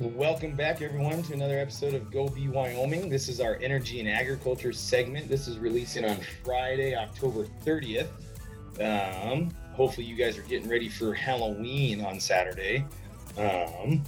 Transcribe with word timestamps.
Welcome 0.00 0.56
back, 0.56 0.80
everyone, 0.80 1.22
to 1.24 1.34
another 1.34 1.58
episode 1.58 1.92
of 1.92 2.10
Go 2.10 2.26
Be 2.26 2.48
Wyoming. 2.48 3.10
This 3.10 3.28
is 3.28 3.38
our 3.38 3.58
energy 3.60 4.00
and 4.00 4.08
agriculture 4.08 4.72
segment. 4.72 5.28
This 5.28 5.46
is 5.46 5.58
releasing 5.58 6.06
on 6.06 6.16
Friday, 6.42 6.96
October 6.96 7.44
30th. 7.66 8.08
Um, 8.80 9.50
hopefully, 9.74 10.06
you 10.06 10.16
guys 10.16 10.38
are 10.38 10.42
getting 10.42 10.70
ready 10.70 10.88
for 10.88 11.12
Halloween 11.12 12.02
on 12.02 12.18
Saturday. 12.18 12.86
Um, 13.36 14.02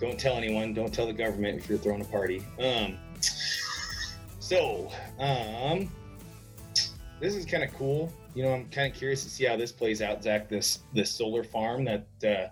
don't 0.00 0.18
tell 0.18 0.34
anyone. 0.34 0.74
Don't 0.74 0.92
tell 0.92 1.06
the 1.06 1.12
government 1.12 1.58
if 1.58 1.68
you're 1.68 1.78
throwing 1.78 2.00
a 2.00 2.06
party. 2.06 2.44
Um, 2.60 2.98
so, 4.40 4.90
um, 5.20 5.92
this 7.20 7.36
is 7.36 7.46
kind 7.46 7.62
of 7.62 7.72
cool. 7.74 8.12
You 8.34 8.42
know, 8.42 8.52
I'm 8.52 8.68
kind 8.70 8.92
of 8.92 8.98
curious 8.98 9.22
to 9.22 9.30
see 9.30 9.44
how 9.44 9.56
this 9.56 9.70
plays 9.70 10.02
out, 10.02 10.24
Zach. 10.24 10.48
This 10.48 10.80
this 10.92 11.08
solar 11.08 11.44
farm 11.44 11.84
that 11.84 12.06
uh, 12.24 12.48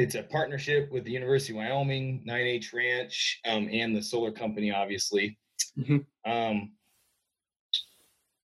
it's 0.00 0.14
a 0.14 0.22
partnership 0.22 0.90
with 0.90 1.04
the 1.04 1.10
University 1.10 1.52
of 1.52 1.58
Wyoming, 1.58 2.24
9H 2.26 2.72
Ranch, 2.72 3.38
um, 3.44 3.68
and 3.70 3.94
the 3.94 4.02
solar 4.02 4.32
company, 4.32 4.70
obviously. 4.70 5.38
Mhm. 5.76 6.06
Um, 6.24 6.74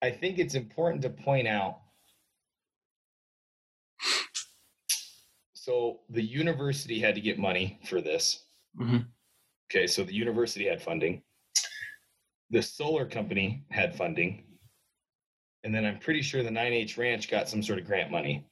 I 0.01 0.09
think 0.09 0.39
it's 0.39 0.55
important 0.55 1.01
to 1.01 1.09
point 1.09 1.49
out. 1.49 1.81
So 5.53 6.05
the 6.09 6.23
university 6.23 6.99
had 6.99 7.15
to 7.15 7.21
get 7.21 7.37
money 7.37 7.77
for 7.85 7.99
this. 7.99 8.45
Mhm. 8.79 9.11
Okay, 9.69 9.85
so 9.85 10.05
the 10.05 10.13
university 10.13 10.65
had 10.65 10.81
funding. 10.81 11.25
The 12.51 12.61
solar 12.61 13.05
company 13.05 13.65
had 13.69 13.97
funding. 13.97 14.59
And 15.65 15.75
then 15.75 15.85
I'm 15.85 15.99
pretty 15.99 16.21
sure 16.21 16.41
the 16.41 16.51
9H 16.51 16.97
Ranch 16.97 17.27
got 17.27 17.49
some 17.49 17.61
sort 17.61 17.79
of 17.79 17.85
grant 17.85 18.11
money. 18.11 18.49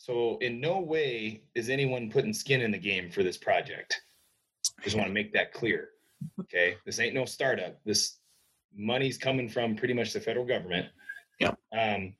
So 0.00 0.38
in 0.40 0.62
no 0.62 0.80
way 0.80 1.42
is 1.54 1.68
anyone 1.68 2.10
putting 2.10 2.32
skin 2.32 2.62
in 2.62 2.70
the 2.70 2.78
game 2.78 3.10
for 3.10 3.22
this 3.22 3.36
project. 3.36 4.00
Just 4.82 4.96
want 4.96 5.08
to 5.08 5.12
make 5.12 5.30
that 5.34 5.52
clear. 5.52 5.90
Okay, 6.40 6.76
this 6.86 6.98
ain't 7.00 7.14
no 7.14 7.26
startup. 7.26 7.78
This 7.84 8.16
money's 8.74 9.18
coming 9.18 9.46
from 9.46 9.76
pretty 9.76 9.92
much 9.92 10.14
the 10.14 10.20
federal 10.20 10.46
government. 10.46 10.86
Yep. 11.38 11.58
Um, 11.78 12.14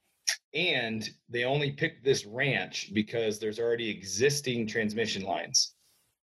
and 0.53 1.09
they 1.31 1.45
only 1.45 1.71
picked 1.71 2.05
this 2.05 2.27
ranch 2.27 2.91
because 2.93 3.39
there's 3.39 3.59
already 3.59 3.89
existing 3.89 4.67
transmission 4.67 5.23
lines. 5.23 5.73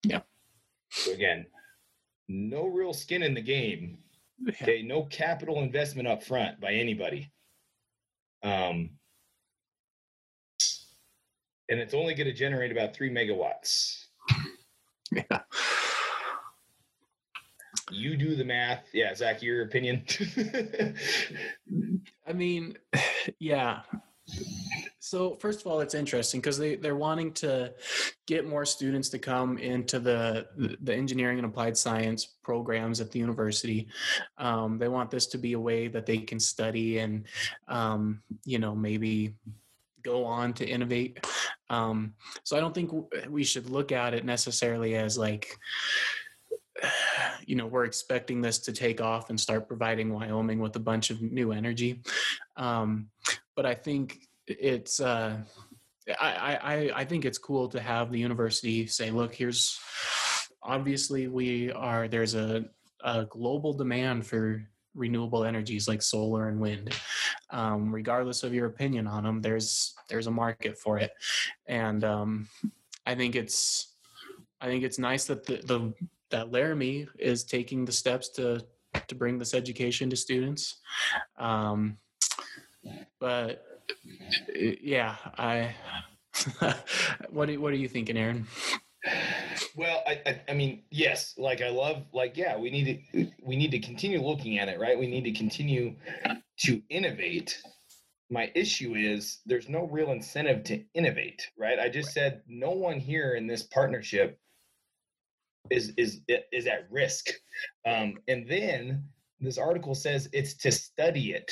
Yep. 0.05 0.25
So 0.89 1.11
again, 1.11 1.45
no 2.29 2.65
real 2.65 2.93
skin 2.93 3.21
in 3.21 3.35
the 3.35 3.41
game. 3.41 3.99
Yeah. 4.39 4.53
Okay, 4.59 4.81
no 4.81 5.03
capital 5.03 5.61
investment 5.61 6.07
up 6.07 6.23
front 6.23 6.59
by 6.59 6.73
anybody. 6.73 7.31
Um, 8.41 8.89
and 11.73 11.81
it's 11.81 11.95
only 11.95 12.13
going 12.13 12.27
to 12.27 12.33
generate 12.33 12.71
about 12.71 12.95
three 12.95 13.09
megawatts. 13.09 14.05
Yeah. 15.11 15.39
You 17.91 18.15
do 18.15 18.35
the 18.35 18.45
math. 18.45 18.87
Yeah, 18.93 19.13
Zach, 19.15 19.41
your 19.41 19.63
opinion? 19.63 20.05
I 22.27 22.33
mean, 22.33 22.77
yeah. 23.39 23.81
So 24.99 25.35
first 25.35 25.61
of 25.61 25.67
all, 25.67 25.81
it's 25.81 25.95
interesting 25.95 26.39
because 26.39 26.57
they 26.57 26.75
they're 26.75 26.95
wanting 26.95 27.33
to 27.33 27.73
get 28.27 28.47
more 28.47 28.65
students 28.65 29.09
to 29.09 29.19
come 29.19 29.57
into 29.57 29.99
the 29.99 30.47
the 30.81 30.93
engineering 30.93 31.39
and 31.39 31.45
applied 31.45 31.75
science 31.75 32.25
programs 32.43 33.01
at 33.01 33.11
the 33.11 33.19
university. 33.19 33.87
Um, 34.37 34.77
they 34.77 34.87
want 34.87 35.11
this 35.11 35.27
to 35.27 35.37
be 35.37 35.53
a 35.53 35.59
way 35.59 35.87
that 35.87 36.05
they 36.05 36.19
can 36.19 36.39
study 36.39 36.99
and 36.99 37.25
um, 37.67 38.21
you 38.45 38.59
know 38.59 38.75
maybe 38.75 39.35
go 40.03 40.25
on 40.25 40.53
to 40.53 40.67
innovate. 40.67 41.25
Um, 41.69 42.13
so 42.43 42.57
I 42.57 42.59
don't 42.59 42.73
think 42.73 42.91
we 43.29 43.43
should 43.43 43.69
look 43.69 43.91
at 43.91 44.13
it 44.13 44.25
necessarily 44.25 44.95
as 44.95 45.17
like 45.17 45.57
you 47.45 47.55
know 47.55 47.67
we're 47.67 47.85
expecting 47.85 48.41
this 48.41 48.59
to 48.59 48.73
take 48.73 49.01
off 49.01 49.29
and 49.29 49.39
start 49.39 49.67
providing 49.67 50.13
Wyoming 50.13 50.59
with 50.59 50.75
a 50.75 50.79
bunch 50.79 51.09
of 51.09 51.21
new 51.21 51.51
energy. 51.51 52.01
Um, 52.57 53.09
but 53.55 53.65
I 53.65 53.75
think 53.75 54.27
it's 54.47 54.99
uh, 54.99 55.37
I, 56.19 56.59
I 56.61 56.91
I 57.01 57.05
think 57.05 57.25
it's 57.25 57.37
cool 57.37 57.69
to 57.69 57.79
have 57.79 58.11
the 58.11 58.19
university 58.19 58.87
say, 58.87 59.09
look, 59.11 59.33
here's 59.33 59.79
obviously 60.61 61.27
we 61.27 61.71
are 61.71 62.07
there's 62.07 62.35
a, 62.35 62.65
a 63.03 63.25
global 63.25 63.73
demand 63.73 64.25
for 64.25 64.63
renewable 64.95 65.43
energies 65.43 65.87
like 65.87 66.01
solar 66.01 66.47
and 66.49 66.59
wind. 66.59 66.93
Um, 67.53 67.93
regardless 67.93 68.43
of 68.43 68.53
your 68.53 68.65
opinion 68.65 69.05
on 69.07 69.23
them, 69.23 69.41
there's 69.41 69.93
there's 70.09 70.27
a 70.27 70.31
market 70.31 70.77
for 70.77 70.97
it, 70.97 71.11
and 71.67 72.03
um, 72.03 72.47
I 73.05 73.15
think 73.15 73.35
it's 73.35 73.93
I 74.59 74.65
think 74.65 74.83
it's 74.83 74.97
nice 74.97 75.25
that 75.25 75.45
the, 75.45 75.57
the 75.57 75.93
that 76.31 76.51
Laramie 76.51 77.07
is 77.19 77.43
taking 77.43 77.85
the 77.85 77.91
steps 77.91 78.29
to 78.29 78.65
to 79.07 79.15
bring 79.15 79.37
this 79.37 79.53
education 79.53 80.09
to 80.09 80.15
students. 80.15 80.77
Um, 81.37 81.97
but 83.19 83.63
yeah, 84.55 85.15
I. 85.37 85.75
what 87.29 87.45
do, 87.45 87.61
what 87.61 87.71
are 87.71 87.77
you 87.77 87.87
thinking, 87.87 88.17
Aaron? 88.17 88.47
well, 89.75 90.03
I, 90.07 90.21
I, 90.25 90.41
I 90.49 90.53
mean, 90.53 90.83
yes. 90.89 91.35
Like, 91.37 91.61
I 91.61 91.69
love, 91.69 92.03
like, 92.13 92.37
yeah, 92.37 92.57
we 92.57 92.69
need 92.69 93.05
to, 93.13 93.27
we 93.41 93.55
need 93.55 93.71
to 93.71 93.79
continue 93.79 94.21
looking 94.21 94.57
at 94.59 94.69
it, 94.69 94.79
right? 94.79 94.97
We 94.97 95.07
need 95.07 95.23
to 95.25 95.31
continue 95.31 95.95
to 96.61 96.81
innovate. 96.89 97.61
My 98.29 98.51
issue 98.55 98.95
is 98.95 99.39
there's 99.45 99.69
no 99.69 99.85
real 99.87 100.11
incentive 100.11 100.63
to 100.65 100.83
innovate, 100.93 101.49
right? 101.57 101.79
I 101.79 101.89
just 101.89 102.11
said 102.13 102.41
no 102.47 102.71
one 102.71 102.99
here 102.99 103.35
in 103.35 103.47
this 103.47 103.63
partnership 103.63 104.39
is 105.69 105.93
is 105.97 106.21
is 106.51 106.67
at 106.67 106.87
risk. 106.89 107.27
Um, 107.85 108.15
and 108.27 108.47
then 108.49 109.03
this 109.39 109.57
article 109.57 109.95
says 109.95 110.29
it's 110.33 110.55
to 110.55 110.71
study 110.71 111.33
it. 111.33 111.51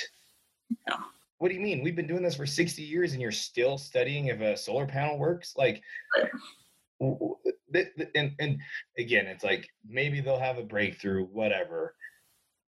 What 1.38 1.50
do 1.50 1.56
you 1.56 1.62
mean? 1.62 1.84
We've 1.84 1.96
been 1.96 2.08
doing 2.08 2.24
this 2.24 2.36
for 2.36 2.46
60 2.46 2.82
years 2.84 3.14
and 3.14 3.22
you're 3.22 3.32
still 3.32 3.78
studying 3.78 4.28
if 4.28 4.42
a 4.42 4.56
solar 4.56 4.86
panel 4.86 5.18
works? 5.18 5.54
Like 5.58 5.82
w- 7.00 7.18
w- 7.18 7.36
th- 7.74 7.96
th- 7.98 8.10
and 8.16 8.34
and 8.40 8.60
again, 8.98 9.26
it's 9.28 9.44
like 9.44 9.68
maybe 9.88 10.22
they'll 10.22 10.40
have 10.40 10.58
a 10.58 10.64
breakthrough, 10.64 11.26
whatever. 11.26 11.96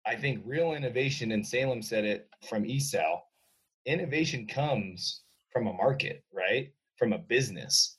I 0.07 0.15
think 0.15 0.43
real 0.45 0.73
innovation, 0.73 1.33
and 1.33 1.47
Salem 1.47 1.83
said 1.83 2.05
it 2.05 2.29
from 2.49 2.65
ESAL, 2.65 3.21
innovation 3.87 4.47
comes 4.47 5.23
from 5.51 5.67
a 5.67 5.73
market, 5.73 6.23
right? 6.33 6.73
From 6.99 7.13
a 7.13 7.19
business 7.19 7.97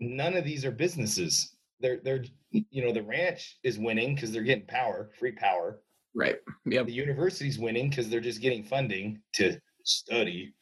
none 0.00 0.36
of 0.36 0.44
these 0.44 0.64
are 0.64 0.70
businesses. 0.70 1.56
They're 1.80 2.00
they're 2.02 2.24
you 2.50 2.84
know 2.84 2.92
the 2.92 3.02
ranch 3.02 3.58
is 3.64 3.78
winning 3.78 4.14
because 4.14 4.32
they're 4.32 4.42
getting 4.42 4.66
power, 4.66 5.10
free 5.18 5.32
power. 5.32 5.80
Right. 6.14 6.36
Yep. 6.66 6.86
The 6.86 6.92
university's 6.92 7.58
winning 7.58 7.90
because 7.90 8.08
they're 8.08 8.20
just 8.20 8.40
getting 8.40 8.62
funding 8.62 9.20
to 9.34 9.58
study, 9.84 10.54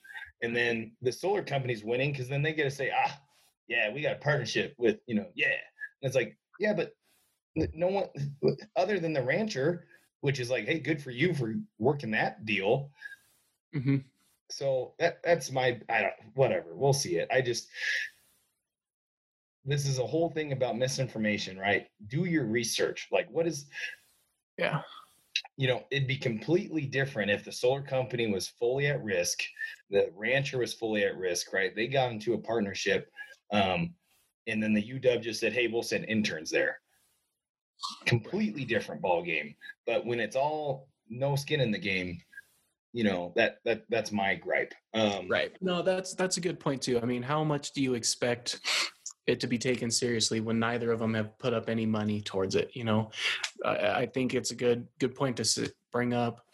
and 0.42 0.56
then 0.56 0.92
the 1.02 1.12
solar 1.12 1.42
company's 1.42 1.84
winning 1.84 2.12
because 2.12 2.28
then 2.28 2.42
they 2.42 2.54
get 2.54 2.64
to 2.64 2.70
say, 2.70 2.90
ah, 2.94 3.20
yeah, 3.68 3.92
we 3.92 4.00
got 4.00 4.16
a 4.16 4.20
partnership 4.20 4.74
with 4.78 4.98
you 5.06 5.14
know, 5.14 5.26
yeah. 5.34 5.46
And 5.46 6.08
it's 6.08 6.16
like, 6.16 6.36
yeah, 6.58 6.72
but 6.72 6.92
no 7.54 7.88
one 7.88 8.08
other 8.76 8.98
than 8.98 9.12
the 9.12 9.22
rancher, 9.22 9.86
which 10.20 10.40
is 10.40 10.50
like, 10.50 10.66
hey, 10.66 10.78
good 10.78 11.02
for 11.02 11.10
you 11.10 11.34
for 11.34 11.54
working 11.78 12.10
that 12.12 12.44
deal. 12.44 12.90
hmm 13.72 13.96
So 14.50 14.94
that 14.98 15.22
that's 15.22 15.50
my 15.50 15.80
I 15.88 16.02
don't 16.02 16.14
whatever. 16.34 16.74
We'll 16.74 16.92
see 16.92 17.16
it. 17.16 17.28
I 17.30 17.40
just 17.40 17.68
this 19.64 19.86
is 19.86 19.98
a 19.98 20.06
whole 20.06 20.28
thing 20.28 20.52
about 20.52 20.76
misinformation, 20.76 21.56
right? 21.58 21.86
Do 22.08 22.24
your 22.24 22.44
research. 22.46 23.08
Like 23.12 23.30
what 23.30 23.46
is 23.46 23.66
Yeah. 24.58 24.82
you 25.56 25.68
know, 25.68 25.84
it'd 25.90 26.08
be 26.08 26.16
completely 26.16 26.86
different 26.86 27.30
if 27.30 27.44
the 27.44 27.52
solar 27.52 27.82
company 27.82 28.26
was 28.26 28.48
fully 28.48 28.86
at 28.86 29.02
risk, 29.02 29.42
the 29.90 30.10
rancher 30.14 30.58
was 30.58 30.74
fully 30.74 31.04
at 31.04 31.16
risk, 31.16 31.52
right? 31.52 31.74
They 31.74 31.86
got 31.88 32.12
into 32.12 32.34
a 32.34 32.38
partnership, 32.38 33.10
um, 33.50 33.94
and 34.46 34.62
then 34.62 34.74
the 34.74 34.82
UW 34.82 35.20
just 35.22 35.40
said, 35.40 35.52
"Hey, 35.52 35.68
we'll 35.68 35.82
send 35.82 36.04
interns 36.06 36.50
there." 36.50 36.80
Completely 38.06 38.64
different 38.64 39.00
ball 39.02 39.22
game. 39.22 39.54
But 39.86 40.04
when 40.06 40.20
it's 40.20 40.36
all 40.36 40.88
no 41.08 41.36
skin 41.36 41.60
in 41.60 41.70
the 41.70 41.78
game, 41.78 42.18
you 42.92 43.04
know 43.04 43.32
that 43.36 43.58
that 43.64 43.84
that's 43.88 44.12
my 44.12 44.34
gripe. 44.34 44.74
Um, 44.94 45.26
Right. 45.28 45.52
No, 45.60 45.82
that's 45.82 46.14
that's 46.14 46.36
a 46.36 46.40
good 46.40 46.60
point 46.60 46.82
too. 46.82 47.00
I 47.00 47.04
mean, 47.06 47.22
how 47.22 47.42
much 47.44 47.72
do 47.72 47.82
you 47.82 47.94
expect 47.94 48.60
it 49.26 49.40
to 49.40 49.46
be 49.46 49.56
taken 49.56 49.90
seriously 49.90 50.40
when 50.40 50.58
neither 50.58 50.90
of 50.92 50.98
them 50.98 51.14
have 51.14 51.38
put 51.38 51.54
up 51.54 51.68
any 51.68 51.86
money 51.86 52.20
towards 52.20 52.54
it? 52.54 52.70
You 52.74 52.84
know, 52.84 53.10
I, 53.64 53.76
I 54.02 54.06
think 54.06 54.34
it's 54.34 54.50
a 54.50 54.56
good 54.56 54.86
good 54.98 55.14
point 55.14 55.36
to 55.38 55.42
s- 55.42 55.70
bring 55.90 56.12
up. 56.12 56.44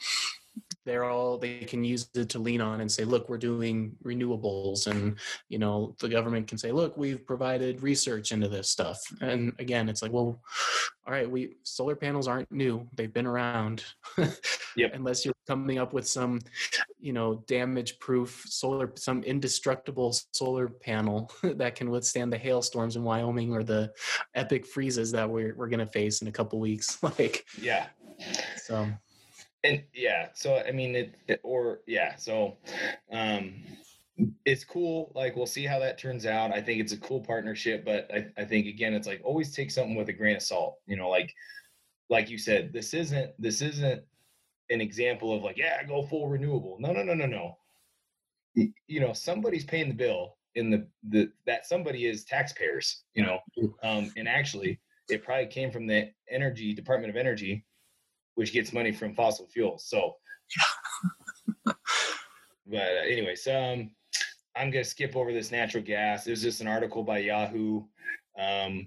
They're 0.88 1.04
all 1.04 1.36
they 1.36 1.58
can 1.60 1.84
use 1.84 2.08
it 2.14 2.30
to 2.30 2.38
lean 2.38 2.62
on 2.62 2.80
and 2.80 2.90
say, 2.90 3.04
look, 3.04 3.28
we're 3.28 3.36
doing 3.36 3.94
renewables, 4.02 4.86
and 4.86 5.16
you 5.50 5.58
know, 5.58 5.94
the 6.00 6.08
government 6.08 6.48
can 6.48 6.56
say, 6.56 6.72
look, 6.72 6.96
we've 6.96 7.26
provided 7.26 7.82
research 7.82 8.32
into 8.32 8.48
this 8.48 8.70
stuff. 8.70 9.00
And 9.20 9.52
again, 9.58 9.90
it's 9.90 10.00
like, 10.00 10.12
well, 10.12 10.40
all 11.06 11.12
right, 11.12 11.30
we 11.30 11.56
solar 11.62 11.94
panels 11.94 12.26
aren't 12.26 12.50
new; 12.50 12.88
they've 12.94 13.12
been 13.12 13.26
around. 13.26 13.84
Yep. 14.76 14.94
Unless 14.94 15.24
you're 15.24 15.34
coming 15.48 15.78
up 15.78 15.92
with 15.92 16.06
some 16.06 16.38
you 17.00 17.12
know 17.12 17.42
damage 17.48 17.98
proof 17.98 18.44
solar 18.46 18.92
some 18.96 19.22
indestructible 19.24 20.14
solar 20.32 20.68
panel 20.68 21.32
that 21.42 21.74
can 21.74 21.90
withstand 21.90 22.32
the 22.32 22.38
hailstorms 22.38 22.96
in 22.96 23.02
wyoming 23.02 23.52
or 23.52 23.64
the 23.64 23.90
epic 24.34 24.66
freezes 24.66 25.10
that 25.10 25.28
we're, 25.28 25.54
we're 25.56 25.68
going 25.68 25.78
to 25.80 25.86
face 25.86 26.22
in 26.22 26.28
a 26.28 26.32
couple 26.32 26.60
weeks 26.60 27.02
like 27.18 27.44
yeah 27.60 27.86
so 28.56 28.86
and 29.68 29.84
yeah 29.94 30.28
so 30.34 30.62
i 30.66 30.72
mean 30.72 30.94
it, 30.96 31.14
it 31.28 31.40
or 31.42 31.80
yeah 31.86 32.16
so 32.16 32.56
um 33.12 33.54
it's 34.44 34.64
cool 34.64 35.12
like 35.14 35.36
we'll 35.36 35.46
see 35.46 35.64
how 35.64 35.78
that 35.78 35.98
turns 35.98 36.26
out. 36.26 36.52
I 36.52 36.60
think 36.60 36.80
it's 36.80 36.92
a 36.92 36.98
cool 36.98 37.20
partnership 37.20 37.84
but 37.84 38.10
I, 38.12 38.26
I 38.36 38.44
think 38.44 38.66
again 38.66 38.94
it's 38.94 39.06
like 39.06 39.20
always 39.24 39.54
take 39.54 39.70
something 39.70 39.94
with 39.94 40.08
a 40.08 40.12
grain 40.12 40.36
of 40.36 40.42
salt 40.42 40.78
you 40.86 40.96
know 40.96 41.08
like 41.08 41.34
like 42.10 42.30
you 42.30 42.38
said 42.38 42.72
this 42.72 42.94
isn't 42.94 43.30
this 43.38 43.62
isn't 43.62 44.02
an 44.70 44.80
example 44.80 45.34
of 45.34 45.42
like 45.42 45.56
yeah 45.56 45.82
go 45.84 46.02
full 46.02 46.28
renewable. 46.28 46.76
No 46.80 46.92
no 46.92 47.02
no 47.02 47.14
no 47.14 47.26
no. 47.26 47.56
You 48.54 49.00
know 49.00 49.12
somebody's 49.12 49.64
paying 49.64 49.88
the 49.88 49.94
bill 49.94 50.36
in 50.54 50.70
the 50.70 50.86
the 51.08 51.30
that 51.46 51.66
somebody 51.66 52.06
is 52.06 52.24
taxpayers 52.24 53.04
you 53.14 53.24
know? 53.24 53.38
Um 53.82 54.12
and 54.16 54.28
actually 54.28 54.80
it 55.08 55.22
probably 55.22 55.46
came 55.46 55.70
from 55.70 55.86
the 55.86 56.10
energy 56.30 56.74
department 56.74 57.10
of 57.10 57.16
energy 57.16 57.64
which 58.38 58.52
gets 58.52 58.72
money 58.72 58.92
from 58.92 59.14
fossil 59.14 59.48
fuels 59.48 59.84
so 59.84 60.14
but 61.66 61.74
uh, 62.76 63.04
anyways 63.04 63.44
um 63.48 63.90
i'm 64.54 64.70
gonna 64.70 64.84
skip 64.84 65.16
over 65.16 65.32
this 65.32 65.50
natural 65.50 65.82
gas 65.82 66.24
there's 66.24 66.42
just 66.42 66.60
an 66.60 66.68
article 66.68 67.02
by 67.02 67.18
yahoo 67.18 67.82
um 68.38 68.86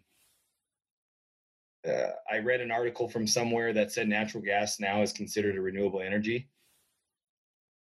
uh, 1.88 2.12
I 2.32 2.38
read 2.38 2.62
an 2.62 2.72
article 2.72 3.10
from 3.10 3.26
somewhere 3.26 3.74
that 3.74 3.92
said 3.92 4.08
natural 4.08 4.44
gas 4.44 4.80
now 4.80 5.02
is 5.02 5.12
considered 5.12 5.58
a 5.58 5.62
renewable 5.62 6.02
energy, 6.02 6.48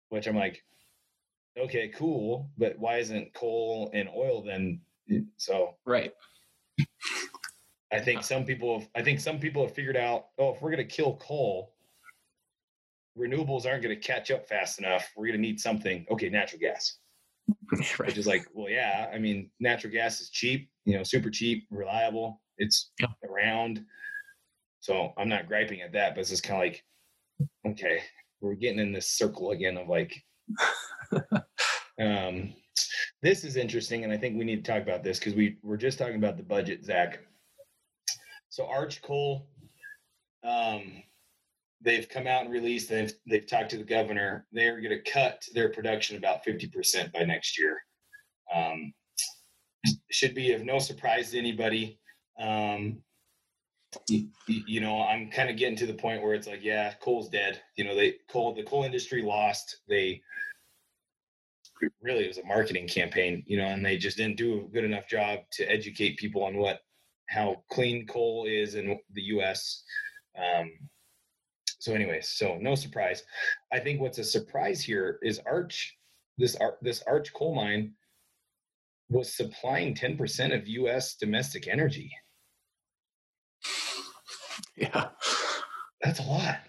which 0.09 0.27
I'm 0.27 0.35
like, 0.35 0.63
okay, 1.57 1.89
cool, 1.89 2.49
but 2.57 2.79
why 2.79 2.97
isn't 2.97 3.33
coal 3.33 3.91
and 3.93 4.09
oil 4.09 4.41
then? 4.41 4.81
So 5.37 5.75
right. 5.85 6.13
I 7.93 7.99
think 7.99 8.23
some 8.23 8.45
people 8.45 8.79
have, 8.79 8.89
I 8.95 9.01
think 9.01 9.19
some 9.19 9.39
people 9.39 9.65
have 9.65 9.75
figured 9.75 9.97
out, 9.97 10.27
oh, 10.37 10.53
if 10.53 10.61
we're 10.61 10.71
going 10.71 10.87
to 10.87 10.95
kill 10.95 11.17
coal, 11.17 11.73
renewables 13.17 13.65
aren't 13.65 13.83
going 13.83 13.95
to 13.95 14.01
catch 14.01 14.31
up 14.31 14.47
fast 14.47 14.79
enough. 14.79 15.11
We're 15.15 15.27
going 15.27 15.37
to 15.37 15.41
need 15.41 15.59
something. 15.59 16.05
Okay, 16.09 16.29
natural 16.29 16.61
gas. 16.61 16.97
right. 17.99 18.07
Which 18.07 18.17
is 18.17 18.27
like, 18.27 18.45
well, 18.53 18.69
yeah. 18.69 19.09
I 19.13 19.17
mean, 19.17 19.49
natural 19.59 19.91
gas 19.91 20.21
is 20.21 20.29
cheap, 20.29 20.69
you 20.85 20.97
know, 20.97 21.03
super 21.03 21.29
cheap, 21.29 21.67
reliable. 21.69 22.41
It's 22.57 22.91
yeah. 22.99 23.07
around. 23.29 23.83
So 24.79 25.13
I'm 25.17 25.29
not 25.29 25.47
griping 25.47 25.81
at 25.81 25.91
that, 25.93 26.15
but 26.15 26.21
it's 26.21 26.29
just 26.29 26.43
kind 26.43 26.61
of 26.63 26.67
like, 26.67 26.83
okay, 27.67 28.01
we're 28.39 28.55
getting 28.55 28.79
in 28.79 28.91
this 28.91 29.09
circle 29.09 29.51
again 29.51 29.77
of 29.77 29.89
like, 29.89 30.15
um, 31.99 32.53
this 33.21 33.43
is 33.43 33.55
interesting, 33.55 34.03
and 34.03 34.11
I 34.11 34.17
think 34.17 34.37
we 34.37 34.45
need 34.45 34.65
to 34.65 34.71
talk 34.71 34.81
about 34.81 35.03
this 35.03 35.19
because 35.19 35.35
we 35.35 35.57
we're 35.61 35.77
just 35.77 35.99
talking 35.99 36.15
about 36.15 36.37
the 36.37 36.43
budget, 36.43 36.83
Zach. 36.83 37.19
So 38.51 38.67
Arch 38.67 39.01
Coal, 39.01 39.47
um, 40.43 41.01
they've 41.79 42.07
come 42.09 42.27
out 42.27 42.43
and 42.43 42.51
released. 42.51 42.89
They've 42.89 43.13
they've 43.25 43.47
talked 43.47 43.69
to 43.69 43.77
the 43.77 43.85
governor. 43.85 44.45
They're 44.51 44.81
going 44.81 44.89
to 44.89 45.09
cut 45.09 45.45
their 45.53 45.69
production 45.69 46.17
about 46.17 46.43
fifty 46.43 46.67
percent 46.67 47.13
by 47.13 47.23
next 47.23 47.57
year. 47.57 47.81
Um, 48.53 48.93
should 50.09 50.35
be 50.35 50.51
of 50.51 50.65
no 50.65 50.79
surprise 50.79 51.31
to 51.31 51.39
anybody. 51.39 51.97
Um, 52.37 52.97
you, 54.09 54.27
you, 54.47 54.81
know, 54.81 55.01
I'm 55.01 55.31
kind 55.31 55.49
of 55.49 55.55
getting 55.55 55.77
to 55.77 55.85
the 55.85 55.93
point 55.93 56.21
where 56.21 56.33
it's 56.33 56.47
like, 56.47 56.61
yeah, 56.61 56.93
coal's 57.01 57.29
dead. 57.29 57.61
You 57.77 57.85
know, 57.85 57.95
they 57.95 58.15
coal 58.29 58.53
the 58.53 58.63
coal 58.63 58.83
industry 58.83 59.21
lost. 59.21 59.77
They 59.87 60.21
really 62.01 62.25
it 62.25 62.27
was 62.27 62.37
a 62.37 62.45
marketing 62.45 62.87
campaign, 62.89 63.43
you 63.47 63.57
know, 63.57 63.65
and 63.65 63.85
they 63.85 63.97
just 63.97 64.17
didn't 64.17 64.37
do 64.37 64.59
a 64.59 64.73
good 64.73 64.83
enough 64.83 65.07
job 65.07 65.39
to 65.53 65.63
educate 65.65 66.17
people 66.17 66.43
on 66.43 66.57
what 66.57 66.81
how 67.31 67.63
clean 67.71 68.05
coal 68.07 68.45
is 68.47 68.75
in 68.75 68.99
the 69.13 69.21
U.S. 69.23 69.83
Um, 70.37 70.71
so, 71.79 71.93
anyways, 71.93 72.29
so 72.29 72.57
no 72.59 72.75
surprise. 72.75 73.23
I 73.71 73.79
think 73.79 74.01
what's 74.01 74.19
a 74.19 74.23
surprise 74.23 74.81
here 74.81 75.17
is 75.23 75.39
Arch. 75.45 75.97
This 76.37 76.55
Arch, 76.57 76.75
this 76.81 77.01
Arch 77.07 77.33
coal 77.33 77.55
mine 77.55 77.93
was 79.09 79.33
supplying 79.33 79.95
10% 79.95 80.55
of 80.57 80.67
U.S. 80.67 81.15
domestic 81.15 81.67
energy. 81.67 82.11
Yeah. 84.75 85.09
That's 86.01 86.19
a 86.19 86.23
lot. 86.23 86.59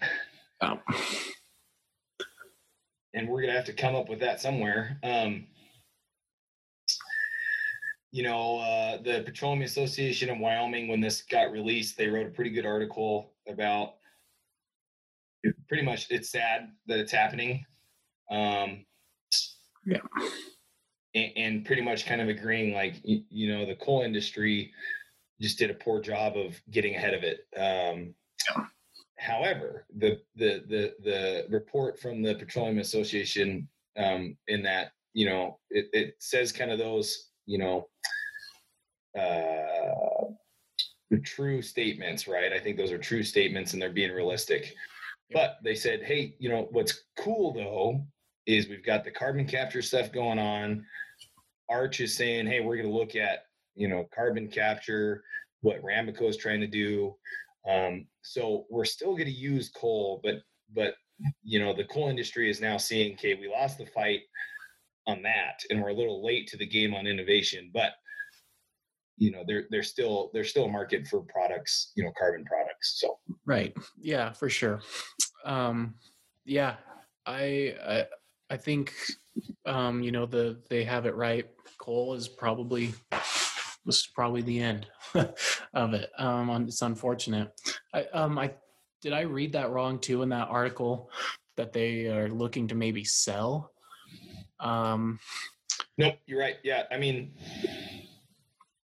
Um. 0.61 0.79
And 3.15 3.27
we're 3.27 3.41
gonna 3.41 3.53
have 3.53 3.65
to 3.65 3.73
come 3.73 3.95
up 3.95 4.09
with 4.09 4.19
that 4.19 4.41
somewhere. 4.41 4.99
Um, 5.03 5.47
you 8.13 8.21
know, 8.21 8.59
uh, 8.59 9.01
the 9.01 9.23
Petroleum 9.25 9.63
Association 9.63 10.29
of 10.29 10.37
Wyoming, 10.37 10.87
when 10.87 11.01
this 11.01 11.23
got 11.23 11.51
released, 11.51 11.97
they 11.97 12.07
wrote 12.07 12.27
a 12.27 12.29
pretty 12.29 12.51
good 12.51 12.65
article 12.65 13.33
about. 13.49 13.95
Pretty 15.67 15.83
much, 15.83 16.05
it's 16.11 16.29
sad 16.29 16.69
that 16.85 16.99
it's 16.99 17.11
happening. 17.11 17.65
Um, 18.29 18.85
yeah. 19.83 19.97
And, 21.15 21.31
and 21.35 21.65
pretty 21.65 21.81
much 21.81 22.05
kind 22.05 22.21
of 22.21 22.29
agreeing, 22.29 22.75
like 22.75 23.01
you, 23.03 23.23
you 23.29 23.51
know, 23.51 23.65
the 23.65 23.75
coal 23.75 24.03
industry 24.03 24.71
just 25.41 25.57
did 25.57 25.71
a 25.71 25.73
poor 25.73 25.99
job 25.99 26.37
of 26.37 26.61
getting 26.69 26.93
ahead 26.93 27.15
of 27.15 27.23
it. 27.23 27.47
Um, 27.57 28.13
yeah. 28.47 28.65
However, 29.17 29.87
the, 29.97 30.19
the 30.35 30.63
the 30.67 30.93
the 31.03 31.45
report 31.49 31.99
from 31.99 32.21
the 32.21 32.35
Petroleum 32.35 32.77
Association 32.77 33.67
um, 33.97 34.37
in 34.47 34.61
that 34.63 34.91
you 35.13 35.25
know 35.25 35.57
it, 35.71 35.87
it 35.93 36.15
says 36.19 36.51
kind 36.51 36.71
of 36.71 36.77
those 36.77 37.29
you 37.45 37.57
know 37.57 37.87
uh, 39.19 40.25
true 41.23 41.61
statements, 41.61 42.27
right? 42.27 42.51
I 42.51 42.59
think 42.59 42.77
those 42.77 42.91
are 42.91 42.97
true 42.97 43.23
statements 43.23 43.73
and 43.73 43.81
they're 43.81 43.91
being 43.91 44.11
realistic. 44.11 44.73
But 45.31 45.57
they 45.63 45.75
said, 45.75 46.03
hey, 46.03 46.35
you 46.39 46.49
know 46.49 46.67
what's 46.71 47.03
cool 47.17 47.53
though 47.53 48.05
is 48.45 48.67
we've 48.67 48.85
got 48.85 49.03
the 49.03 49.11
carbon 49.11 49.45
capture 49.45 49.81
stuff 49.81 50.11
going 50.11 50.39
on. 50.39 50.85
Arch 51.69 52.01
is 52.01 52.15
saying, 52.15 52.47
hey, 52.47 52.59
we're 52.59 52.75
going 52.75 52.89
to 52.89 52.95
look 52.95 53.15
at 53.15 53.45
you 53.75 53.87
know 53.87 54.07
carbon 54.13 54.47
capture 54.47 55.23
what 55.61 55.81
Ramaco 55.81 56.29
is 56.29 56.37
trying 56.37 56.61
to 56.61 56.67
do. 56.67 57.15
Um, 57.69 58.05
so 58.21 58.65
we're 58.69 58.85
still 58.85 59.13
going 59.13 59.25
to 59.25 59.31
use 59.31 59.69
coal, 59.69 60.19
but 60.23 60.35
but 60.75 60.95
you 61.43 61.59
know 61.59 61.73
the 61.73 61.85
coal 61.85 62.09
industry 62.09 62.49
is 62.49 62.61
now 62.61 62.77
seeing, 62.77 63.13
okay, 63.13 63.35
we 63.35 63.47
lost 63.47 63.77
the 63.77 63.85
fight 63.85 64.21
on 65.07 65.21
that, 65.23 65.59
and 65.69 65.81
we're 65.81 65.89
a 65.89 65.93
little 65.93 66.25
late 66.25 66.47
to 66.47 66.57
the 66.57 66.65
game 66.65 66.93
on 66.93 67.07
innovation, 67.07 67.69
but 67.73 67.93
you 69.17 69.31
know 69.31 69.43
there 69.47 69.65
there's 69.69 69.89
still 69.89 70.31
there's 70.33 70.49
still 70.49 70.65
a 70.65 70.71
market 70.71 71.05
for 71.07 71.21
products 71.21 71.91
you 71.95 72.03
know 72.03 72.11
carbon 72.19 72.43
products 72.45 72.99
so 72.99 73.19
right 73.45 73.77
yeah 74.01 74.31
for 74.31 74.49
sure 74.49 74.81
um 75.45 75.93
yeah 76.45 76.77
i 77.27 77.75
i, 77.85 78.05
I 78.49 78.57
think 78.57 78.91
um 79.67 80.01
you 80.01 80.11
know 80.11 80.25
the 80.25 80.57
they 80.67 80.83
have 80.83 81.05
it 81.05 81.13
right 81.13 81.47
coal 81.77 82.15
is 82.15 82.27
probably 82.27 82.91
is 83.87 84.07
probably 84.13 84.41
the 84.41 84.59
end 84.59 84.87
of 85.73 85.93
it. 85.93 86.09
Um, 86.17 86.49
it's 86.67 86.81
unfortunate. 86.81 87.51
I, 87.93 88.05
um, 88.13 88.37
I 88.39 88.53
did 89.01 89.13
I 89.13 89.21
read 89.21 89.53
that 89.53 89.71
wrong 89.71 89.99
too 89.99 90.21
in 90.21 90.29
that 90.29 90.47
article 90.49 91.09
that 91.57 91.73
they 91.73 92.07
are 92.07 92.29
looking 92.29 92.67
to 92.69 92.75
maybe 92.75 93.03
sell. 93.03 93.71
Um, 94.63 95.19
nope, 95.97 96.15
you're 96.25 96.39
right. 96.39 96.57
Yeah, 96.63 96.83
I 96.91 96.97
mean, 96.97 97.33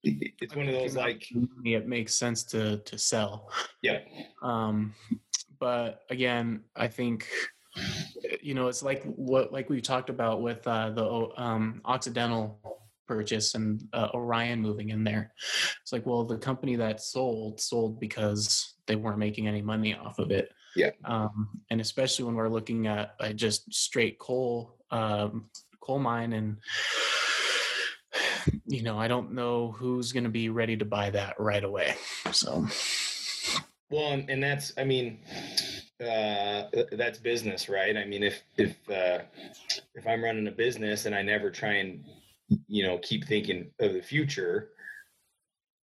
it's 0.03 0.55
one 0.55 0.67
of 0.67 0.73
those 0.73 0.95
like 0.95 1.27
it 1.63 1.87
makes 1.87 2.15
sense 2.15 2.43
to 2.45 2.77
to 2.77 2.97
sell. 2.97 3.51
Yeah. 3.81 3.99
Um, 4.41 4.93
but 5.59 6.01
again, 6.09 6.61
I 6.75 6.87
think 6.87 7.27
you 8.41 8.53
know 8.53 8.67
it's 8.67 8.83
like 8.83 9.03
what 9.03 9.51
like 9.51 9.69
we 9.69 9.81
talked 9.81 10.09
about 10.09 10.41
with 10.41 10.65
uh, 10.67 10.91
the 10.91 11.29
um, 11.37 11.81
Occidental 11.85 12.59
purchase 13.07 13.53
and 13.55 13.87
uh, 13.93 14.09
Orion 14.13 14.61
moving 14.61 14.89
in 14.89 15.03
there. 15.03 15.31
It's 15.81 15.91
like, 15.91 16.05
well, 16.05 16.23
the 16.23 16.37
company 16.37 16.75
that 16.75 17.01
sold 17.01 17.59
sold 17.59 17.99
because 17.99 18.75
they 18.87 18.95
weren't 18.95 19.19
making 19.19 19.47
any 19.47 19.61
money 19.61 19.95
off 19.95 20.19
of 20.19 20.31
it. 20.31 20.51
Yeah. 20.75 20.91
Um, 21.05 21.61
and 21.69 21.79
especially 21.79 22.25
when 22.25 22.35
we're 22.35 22.49
looking 22.49 22.87
at 22.87 23.15
uh, 23.19 23.31
just 23.33 23.73
straight 23.73 24.19
coal 24.19 24.75
um, 24.95 25.49
coal 25.81 25.99
mine 25.99 26.33
and 26.33 26.57
you 28.65 28.83
know, 28.83 28.97
I 28.97 29.07
don't 29.07 29.33
know 29.33 29.71
who's 29.71 30.11
going 30.11 30.23
to 30.23 30.29
be 30.29 30.49
ready 30.49 30.77
to 30.77 30.85
buy 30.85 31.09
that 31.11 31.39
right 31.39 31.63
away. 31.63 31.95
So. 32.31 32.65
Well, 33.89 34.23
and 34.27 34.41
that's 34.41 34.73
I 34.77 34.83
mean 34.83 35.19
uh 36.01 36.63
that's 36.91 37.19
business 37.19 37.69
right? 37.69 37.95
I 37.95 38.03
mean 38.05 38.23
if 38.23 38.41
if 38.57 38.75
uh 38.89 39.19
if 39.95 40.05
i'm 40.05 40.23
running 40.23 40.47
a 40.47 40.51
business 40.51 41.05
and 41.05 41.15
i 41.15 41.21
never 41.21 41.49
try 41.49 41.75
and 41.75 42.03
you 42.67 42.83
know 42.85 42.97
keep 42.99 43.25
thinking 43.25 43.71
of 43.79 43.93
the 43.93 44.01
future 44.01 44.69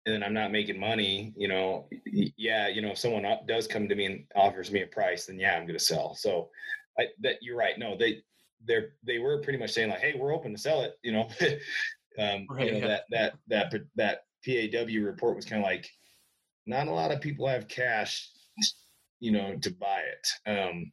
and 0.04 0.14
then 0.14 0.22
i'm 0.22 0.34
not 0.34 0.52
making 0.52 0.78
money 0.78 1.32
you 1.36 1.48
know 1.48 1.88
yeah 2.36 2.68
you 2.68 2.80
know 2.82 2.90
if 2.90 2.98
someone 2.98 3.24
does 3.48 3.66
come 3.66 3.88
to 3.88 3.94
me 3.94 4.04
and 4.04 4.24
offers 4.36 4.70
me 4.70 4.82
a 4.82 4.86
price 4.86 5.26
then 5.26 5.38
yeah 5.38 5.56
i'm 5.56 5.66
going 5.66 5.78
to 5.78 5.84
sell. 5.84 6.14
So 6.14 6.50
I, 6.98 7.06
that 7.20 7.36
you're 7.42 7.56
right. 7.56 7.78
No 7.78 7.96
they 7.96 8.22
they're 8.66 8.90
they 9.04 9.18
were 9.18 9.40
pretty 9.40 9.58
much 9.58 9.72
saying 9.72 9.90
like, 9.90 10.00
hey, 10.00 10.14
we're 10.18 10.34
open 10.34 10.52
to 10.52 10.58
sell 10.58 10.82
it. 10.82 10.98
You 11.02 11.12
know, 11.12 11.28
um, 12.18 12.46
Right, 12.50 12.66
you 12.66 12.72
know 12.72 12.78
yeah. 12.78 12.98
that 13.10 13.34
that 13.48 13.72
that 13.72 13.82
that 13.96 14.18
PAW 14.44 15.04
report 15.04 15.36
was 15.36 15.44
kind 15.44 15.62
of 15.62 15.66
like, 15.66 15.88
not 16.66 16.88
a 16.88 16.92
lot 16.92 17.12
of 17.12 17.20
people 17.20 17.46
have 17.46 17.68
cash, 17.68 18.30
you 19.20 19.32
know, 19.32 19.56
to 19.56 19.70
buy 19.70 20.02
it. 20.02 20.50
Um, 20.50 20.92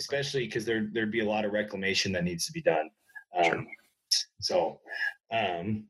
especially 0.00 0.46
because 0.46 0.64
there 0.64 0.88
there'd 0.92 1.10
be 1.12 1.20
a 1.20 1.28
lot 1.28 1.44
of 1.44 1.52
reclamation 1.52 2.12
that 2.12 2.24
needs 2.24 2.46
to 2.46 2.52
be 2.52 2.62
done. 2.62 2.90
Um, 3.36 3.44
Sure. 3.44 3.66
So, 4.40 4.80
um, 5.32 5.84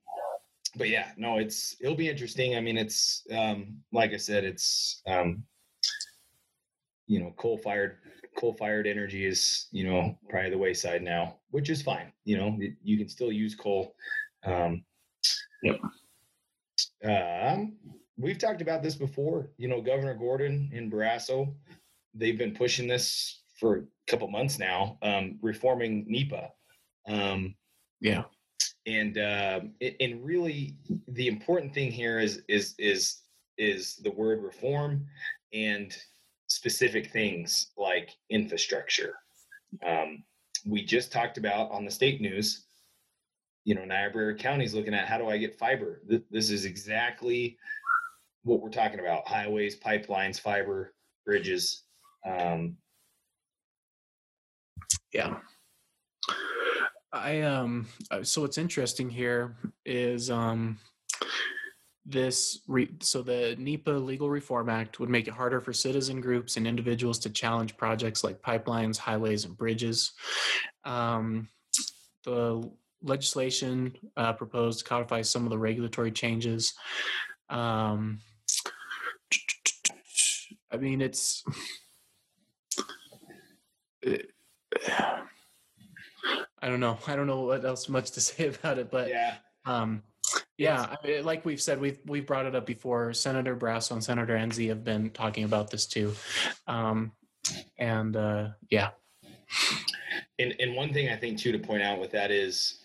but 0.77 0.89
yeah, 0.89 1.09
no, 1.17 1.39
it's 1.39 1.77
it'll 1.81 1.97
be 1.97 2.09
interesting. 2.09 2.57
I 2.57 2.61
mean, 2.61 2.77
it's 2.77 3.23
um, 3.33 3.79
like 3.93 4.13
I 4.13 4.17
said, 4.17 4.45
it's 4.45 5.03
um, 5.07 5.43
you 7.07 7.21
know, 7.21 7.33
coal 7.37 7.59
fired 7.59 7.99
coal 8.37 8.55
fired 8.55 8.87
energy 8.87 9.25
is 9.27 9.67
you 9.73 9.85
know 9.85 10.19
probably 10.29 10.51
the 10.51 10.59
wayside 10.59 11.03
now, 11.03 11.37
which 11.51 11.71
is 11.71 11.83
fine. 11.83 12.13
You 12.25 12.37
know, 12.39 12.57
it- 12.61 12.77
you 12.83 12.97
can 12.99 13.09
still 13.09 13.33
use 13.33 13.55
coal. 13.55 13.95
Um, 14.45 14.85
Yep. 15.63 15.81
Um, 17.05 17.77
we've 18.19 18.39
talked 18.39 18.61
about 18.61 18.83
this 18.83 18.95
before. 18.95 19.51
You 19.57 19.69
know, 19.69 19.81
Governor 19.81 20.15
Gordon 20.15 20.71
in 20.73 20.91
Barrasso, 20.91 21.55
they've 22.15 22.37
been 22.39 22.55
pushing 22.55 22.87
this 22.87 23.43
for 23.59 23.77
a 23.79 23.83
couple 24.07 24.29
months 24.29 24.59
now, 24.59 24.99
um, 25.03 25.39
reforming 25.43 26.05
NEPA. 26.09 26.53
Um, 27.09 27.57
Yeah. 28.01 28.25
and 28.87 29.17
uh, 29.19 29.61
it- 29.81 29.97
and 30.01 30.25
really 30.25 30.77
the 31.09 31.27
important 31.29 31.73
thing 31.75 31.91
here 31.91 32.19
is 32.21 32.43
is 32.49 32.75
is 32.79 33.23
is 33.59 33.97
the 33.97 34.11
word 34.11 34.43
reform 34.43 35.07
and 35.55 35.97
specific 36.49 37.11
things 37.11 37.69
like 37.77 38.11
infrastructure 38.31 39.15
um, 39.87 40.23
we 40.67 40.85
just 40.85 41.13
talked 41.13 41.39
about 41.39 41.71
on 41.71 41.85
the 41.85 41.91
state 41.91 42.21
news 42.21 42.67
you 43.65 43.75
know 43.75 43.85
niobrara 43.85 44.35
county's 44.35 44.75
looking 44.75 44.95
at 44.95 45.07
how 45.07 45.19
do 45.19 45.29
i 45.29 45.37
get 45.37 45.59
fiber 45.59 46.03
Th- 46.09 46.23
this 46.31 46.51
is 46.51 46.65
exactly 46.65 47.59
what 48.45 48.61
we're 48.61 48.71
talking 48.71 49.01
about 49.01 49.27
highways 49.27 49.79
pipelines 49.79 50.41
fiber 50.41 50.95
bridges 51.25 51.83
um, 52.25 52.77
Yeah. 55.13 55.39
I 57.13 57.41
um 57.43 57.87
uh, 58.11 58.23
so 58.23 58.43
what's 58.43 58.59
interesting 58.59 59.09
here 59.09 59.57
is 59.85 60.29
um 60.31 60.79
this 62.07 62.61
re- 62.69 62.95
so 63.01 63.21
the 63.23 63.57
NEPA 63.59 63.91
Legal 63.91 64.31
Reform 64.31 64.69
Act 64.69 65.01
would 65.01 65.11
make 65.11 65.27
it 65.27 65.35
harder 65.35 65.61
for 65.61 65.73
citizen 65.73 66.21
groups 66.21 66.57
and 66.57 66.67
individuals 66.67 67.19
to 67.21 67.31
challenge 67.31 67.77
projects 67.77 68.23
like 68.23 68.41
pipelines, 68.41 68.97
highways, 68.97 69.45
and 69.45 69.57
bridges. 69.57 70.13
Um, 70.85 71.49
the 72.25 72.71
legislation 73.03 73.95
uh, 74.17 74.33
proposed 74.33 74.85
codifies 74.85 75.29
some 75.29 75.45
of 75.45 75.51
the 75.51 75.59
regulatory 75.59 76.13
changes. 76.13 76.75
Um, 77.51 78.21
I 80.71 80.77
mean, 80.77 81.01
it's. 81.01 81.45
I 86.63 86.69
don't 86.69 86.81
know. 86.81 86.99
I 87.07 87.15
don't 87.17 87.27
know 87.27 87.43
what 87.43 87.65
else 87.65 87.89
much 87.89 88.13
to 88.13 88.21
say 88.23 88.49
about 88.49 88.79
it, 88.79 88.91
but 88.91 89.09
yeah 89.09 89.37
um, 89.67 90.03
yeah, 90.59 90.83
I 90.83 91.07
mean, 91.07 91.25
like 91.25 91.45
we've 91.45 91.61
said, 91.61 91.81
we've 91.81 91.99
we've 92.07 92.27
brought 92.27 92.47
it 92.47 92.55
up 92.55 92.67
before. 92.67 93.13
Senator 93.13 93.57
Barrasso 93.57 93.93
and 93.93 94.05
Senator 94.05 94.37
Enzi 94.37 94.69
have 94.69 94.85
been 94.85 95.11
talking 95.11 95.45
about 95.45 95.71
this 95.71 95.87
too, 95.87 96.15
um, 96.67 97.13
and 97.79 98.17
uh, 98.17 98.49
yeah, 98.71 98.91
And 100.39 100.55
and 100.59 100.75
one 100.75 100.93
thing 100.93 101.09
I 101.09 101.17
think 101.17 101.39
too 101.39 101.53
to 101.53 101.59
point 101.59 101.83
out 101.83 102.01
with 102.01 102.11
that 102.13 102.31
is 102.31 102.81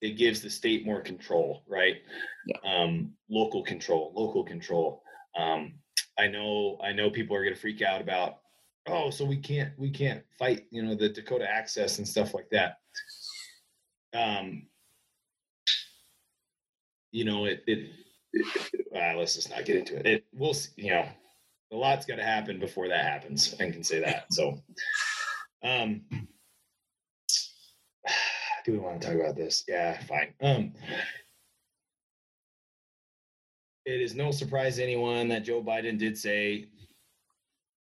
it 0.00 0.16
gives 0.16 0.40
the 0.40 0.50
state 0.50 0.86
more 0.86 1.00
control, 1.00 1.62
right? 1.66 1.96
Yeah. 2.46 2.56
Um, 2.64 3.12
local 3.28 3.62
control, 3.62 4.12
local 4.14 4.44
control. 4.44 5.02
Um, 5.38 5.74
I 6.18 6.28
know 6.28 6.78
I 6.82 6.92
know 6.92 7.10
people 7.10 7.36
are 7.36 7.44
gonna 7.44 7.56
freak 7.56 7.82
out 7.82 8.00
about 8.00 8.38
oh, 8.86 9.10
so 9.10 9.24
we 9.24 9.36
can't 9.36 9.70
we 9.78 9.90
can't 9.90 10.22
fight, 10.38 10.66
you 10.70 10.82
know, 10.82 10.94
the 10.94 11.08
Dakota 11.08 11.46
access 11.48 11.98
and 11.98 12.08
stuff 12.08 12.34
like 12.34 12.48
that. 12.50 12.78
Um, 14.14 14.66
you 17.12 17.24
know, 17.24 17.46
it 17.46 17.62
it, 17.66 17.90
it 18.32 18.86
uh, 18.94 19.18
let's 19.18 19.34
just 19.34 19.50
not 19.50 19.64
get 19.64 19.76
into 19.76 19.96
it. 19.96 20.06
It 20.06 20.24
we'll 20.32 20.54
see, 20.54 20.70
you 20.76 20.90
know, 20.90 21.08
a 21.72 21.76
lot's 21.76 22.06
got 22.06 22.16
to 22.16 22.24
happen 22.24 22.58
before 22.58 22.88
that 22.88 23.04
happens. 23.04 23.54
I 23.60 23.70
can 23.70 23.84
say 23.84 24.00
that. 24.00 24.32
So, 24.32 24.62
um, 25.62 26.02
do 28.64 28.72
we 28.72 28.78
want 28.78 29.00
to 29.00 29.06
talk 29.06 29.16
about 29.16 29.36
this? 29.36 29.64
Yeah, 29.68 30.00
fine. 30.02 30.34
Um, 30.42 30.72
it 33.84 34.00
is 34.02 34.14
no 34.14 34.30
surprise 34.30 34.76
to 34.76 34.82
anyone 34.82 35.28
that 35.28 35.44
Joe 35.44 35.62
Biden 35.62 35.98
did 35.98 36.16
say, 36.18 36.66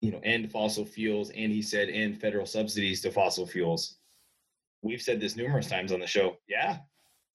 you 0.01 0.11
know, 0.11 0.21
end 0.25 0.51
fossil 0.51 0.85
fuels, 0.85 1.31
and 1.31 1.53
he 1.53 1.61
said 1.61 1.91
end 1.91 2.21
federal 2.21 2.47
subsidies 2.47 3.03
to 3.03 3.11
fossil 3.11 3.47
fuels. 3.47 3.97
We've 4.83 5.03
said 5.03 5.21
this 5.21 5.37
numerous 5.37 5.67
times 5.67 5.93
on 5.93 6.01
the 6.01 6.07
show. 6.07 6.39
Yeah. 6.49 6.79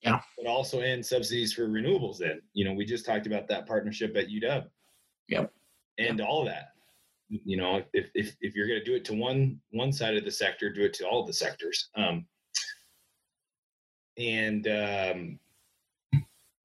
Yeah. 0.01 0.19
But 0.37 0.47
also 0.47 0.79
end 0.79 1.05
subsidies 1.05 1.53
for 1.53 1.67
renewables 1.67 2.17
then. 2.19 2.41
You 2.53 2.65
know, 2.65 2.73
we 2.73 2.85
just 2.85 3.05
talked 3.05 3.27
about 3.27 3.47
that 3.47 3.67
partnership 3.67 4.15
at 4.15 4.27
UW. 4.27 4.65
Yep. 5.29 5.51
And 5.97 6.21
all 6.21 6.41
of 6.41 6.47
that. 6.47 6.69
You 7.29 7.57
know, 7.57 7.81
if 7.93 8.11
if 8.13 8.35
if 8.39 8.53
you're 8.53 8.67
gonna 8.67 8.83
do 8.83 8.93
it 8.93 9.05
to 9.05 9.13
one 9.13 9.59
one 9.71 9.91
side 9.91 10.15
of 10.15 10.25
the 10.25 10.31
sector, 10.31 10.71
do 10.71 10.83
it 10.83 10.93
to 10.95 11.07
all 11.07 11.25
the 11.25 11.33
sectors. 11.33 11.89
Um 11.95 12.27
and 14.17 14.67
um 14.67 15.39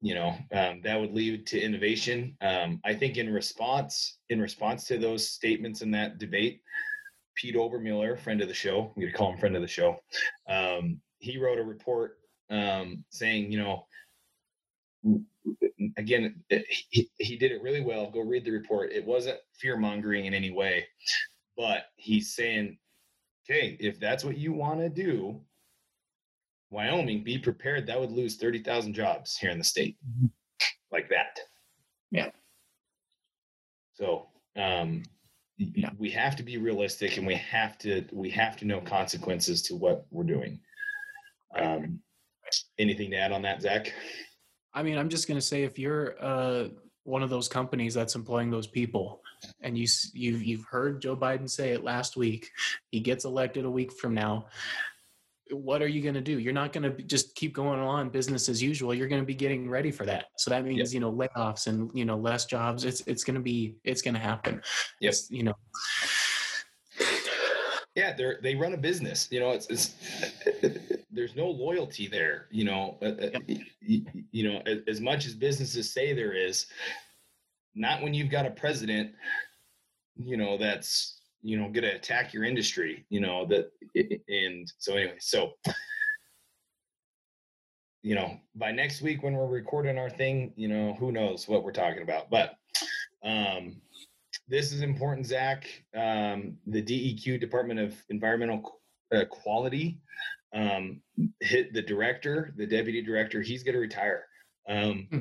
you 0.03 0.15
know 0.15 0.35
um, 0.53 0.81
that 0.83 0.99
would 0.99 1.13
lead 1.13 1.47
to 1.47 1.61
innovation 1.61 2.37
um, 2.41 2.81
i 2.85 2.95
think 2.95 3.17
in 3.17 3.31
response 3.31 4.19
in 4.31 4.41
response 4.41 4.85
to 4.85 4.99
those 4.99 5.29
statements 5.29 5.83
in 5.83 5.91
that 5.91 6.19
debate 6.19 6.63
pete 7.35 7.57
obermueller 7.57 8.19
friend 8.19 8.41
of 8.41 8.49
the 8.49 8.55
show 8.55 8.93
going 8.97 9.09
to 9.09 9.13
call 9.13 9.33
him 9.33 9.39
friend 9.39 9.57
of 9.57 9.63
the 9.63 9.69
show 9.69 9.97
um, 10.49 11.01
he 11.19 11.39
wrote 11.39 11.59
a 11.59 11.63
report 11.63 12.19
um, 12.51 13.05
saying 13.11 13.51
you 13.51 13.59
know 13.59 13.87
again 15.97 16.43
he, 16.91 17.09
he 17.19 17.37
did 17.37 17.53
it 17.53 17.63
really 17.63 17.81
well 17.81 18.11
go 18.11 18.21
read 18.21 18.45
the 18.45 18.51
report 18.51 18.93
it 18.93 19.05
wasn't 19.05 19.39
fear 19.59 19.77
mongering 19.77 20.27
in 20.27 20.35
any 20.35 20.51
way 20.51 20.87
but 21.57 21.85
he's 21.97 22.35
saying 22.35 22.77
okay 23.49 23.77
if 23.81 23.99
that's 23.99 24.25
what 24.25 24.37
you 24.37 24.53
want 24.53 24.79
to 24.81 24.89
do 24.89 25.41
Wyoming, 26.71 27.25
be 27.25 27.37
prepared 27.39 27.87
that 27.87 27.99
would 27.99 28.13
lose 28.13 28.37
30,000 28.37 28.95
jobs 28.95 29.37
here 29.37 29.51
in 29.51 29.59
the 29.59 29.65
state 29.65 29.97
like 30.93 31.09
that. 31.11 31.41
Yeah. 32.11 32.31
So, 33.95 34.29
um, 34.57 35.03
Yeah. 35.57 35.91
we 35.99 36.11
have 36.11 36.37
to 36.37 36.43
be 36.43 36.59
realistic 36.59 37.17
and 37.17 37.27
we 37.27 37.35
have 37.35 37.77
to, 37.79 38.07
we 38.13 38.31
have 38.31 38.57
to 38.59 38.65
know 38.65 38.81
consequences 38.81 39.63
to 39.63 39.75
what 39.77 40.07
we're 40.11 40.25
doing. 40.25 40.61
Um, 41.57 42.01
anything 42.79 43.11
to 43.11 43.17
add 43.17 43.33
on 43.33 43.43
that, 43.43 43.63
Zach? 43.63 43.93
I 44.73 44.83
mean, 44.83 44.99
I'm 44.99 45.09
just 45.09 45.27
gonna 45.29 45.41
say 45.41 45.65
if 45.65 45.79
you're 45.79 46.15
uh, 46.23 46.69
one 47.05 47.23
of 47.23 47.31
those 47.31 47.49
companies 47.49 47.95
that's 47.95 48.15
employing 48.15 48.51
those 48.51 48.67
people, 48.67 49.21
and 49.63 49.77
you 49.77 49.87
you 50.13 50.37
you've 50.37 50.65
heard 50.65 51.03
Joe 51.03 51.17
Biden 51.17 51.49
say 51.49 51.71
it 51.71 51.85
last 51.85 52.17
week, 52.17 52.51
he 52.91 53.01
gets 53.01 53.25
elected 53.25 53.65
a 53.65 53.71
week 53.71 53.93
from 53.93 54.15
now. 54.15 54.47
What 55.51 55.83
are 55.83 55.89
you 55.89 56.01
going 56.01 56.15
to 56.15 56.21
do? 56.21 56.39
You're 56.39 56.53
not 56.53 56.73
going 56.73 56.85
to 56.85 57.03
just 57.03 57.35
keep 57.35 57.53
going 57.53 57.81
on 57.81 58.09
business 58.09 58.49
as 58.49 58.63
usual. 58.63 58.95
You're 58.95 59.09
going 59.09 59.21
to 59.21 59.27
be 59.27 59.35
getting 59.35 59.69
ready 59.69 59.91
for 59.91 60.07
that. 60.07 60.27
So 60.37 60.49
that 60.51 60.65
means 60.65 60.95
you 60.95 61.01
know 61.01 61.13
layoffs 61.13 61.67
and 61.67 61.91
you 61.93 62.05
know 62.05 62.17
less 62.17 62.45
jobs. 62.45 62.85
It's 62.85 63.01
it's 63.07 63.25
going 63.25 63.35
to 63.35 63.41
be 63.41 63.75
it's 63.83 64.03
going 64.03 64.15
to 64.15 64.21
happen. 64.21 64.63
Yes, 65.01 65.29
you 65.31 65.43
know. 65.43 65.55
Yeah, 67.97 68.13
they're 68.13 68.39
they 68.43 68.55
run 68.55 68.73
a 68.75 68.77
business. 68.77 69.27
You 69.33 69.41
know, 69.41 69.51
it's, 69.51 69.67
it's 69.69 69.95
there's 71.13 71.37
no 71.37 71.47
loyalty 71.49 72.09
there. 72.09 72.47
You 72.51 72.65
know, 72.65 72.99
uh, 73.03 73.07
uh, 73.07 73.39
y- 73.49 73.65
y- 73.89 74.03
you 74.31 74.49
know, 74.51 74.63
as, 74.67 74.79
as 74.89 75.01
much 75.01 75.27
as 75.27 75.35
businesses 75.35 75.93
say 75.93 76.13
there 76.13 76.33
is, 76.33 76.67
not 77.75 78.03
when 78.03 78.15
you've 78.15 78.31
got 78.31 78.47
a 78.47 78.51
president. 78.51 79.13
You 80.17 80.37
know, 80.37 80.59
that's 80.59 81.21
you 81.43 81.57
know 81.57 81.65
going 81.65 81.85
to 81.85 81.95
attack 81.97 82.35
your 82.35 82.45
industry. 82.45 83.05
You 83.09 83.21
know 83.21 83.47
that, 83.47 83.71
and 84.29 84.71
so 84.79 84.95
anyway, 84.97 85.17
so 85.19 85.53
you 88.03 88.15
know, 88.15 88.39
by 88.55 88.73
next 88.73 89.03
week 89.03 89.23
when 89.23 89.35
we're 89.35 89.47
recording 89.47 89.99
our 89.99 90.11
thing, 90.11 90.53
you 90.57 90.69
know, 90.69 90.95
who 90.95 91.13
knows 91.13 91.47
what 91.49 91.65
we're 91.65 91.73
talking 91.73 92.03
about, 92.03 92.31
but. 92.31 92.57
um 93.25 93.81
this 94.49 94.73
is 94.73 94.83
important, 94.83 95.27
Zach. 95.27 95.65
Um, 95.95 96.57
the 96.67 96.83
DEQ, 96.83 97.39
Department 97.41 97.79
of 97.79 97.95
Environmental 98.09 98.81
uh, 99.15 99.25
Quality, 99.27 100.01
um, 100.55 101.01
hit 101.41 101.73
the 101.73 101.83
director, 101.83 102.53
the 102.57 102.67
deputy 102.67 103.03
director. 103.03 103.41
He's 103.41 103.63
going 103.63 103.75
to 103.75 103.81
retire. 103.81 104.25
Um, 104.69 105.09
Hmm. 105.11 105.19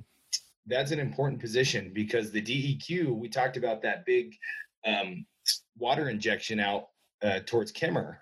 That's 0.65 0.91
an 0.91 1.00
important 1.00 1.41
position 1.41 1.91
because 1.93 2.31
the 2.31 2.41
DEQ. 2.41 3.17
We 3.17 3.27
talked 3.27 3.57
about 3.57 3.81
that 3.81 4.05
big 4.05 4.36
um, 4.86 5.25
water 5.77 6.09
injection 6.09 6.59
out 6.59 6.89
uh, 7.24 7.39
towards 7.45 7.71
Kemmerer. 7.71 8.17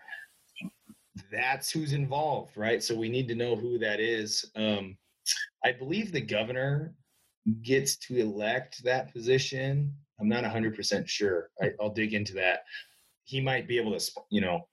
that's 1.31 1.69
who's 1.69 1.91
involved, 1.91 2.55
right? 2.55 2.81
So 2.81 2.95
we 2.95 3.09
need 3.09 3.27
to 3.27 3.35
know 3.35 3.55
who 3.55 3.77
that 3.79 3.99
is. 3.99 4.49
Um, 4.55 4.97
I 5.65 5.73
believe 5.73 6.11
the 6.11 6.21
governor 6.21 6.93
gets 7.61 7.97
to 7.97 8.17
elect 8.17 8.83
that 8.83 9.11
position. 9.11 9.93
I'm 10.19 10.29
not 10.29 10.43
100% 10.43 11.07
sure. 11.07 11.49
I, 11.61 11.71
will 11.79 11.89
dig 11.89 12.13
into 12.13 12.33
that. 12.35 12.63
He 13.23 13.41
might 13.41 13.67
be 13.67 13.77
able 13.77 13.97
to, 13.97 14.11
you 14.29 14.41
know, 14.41 14.67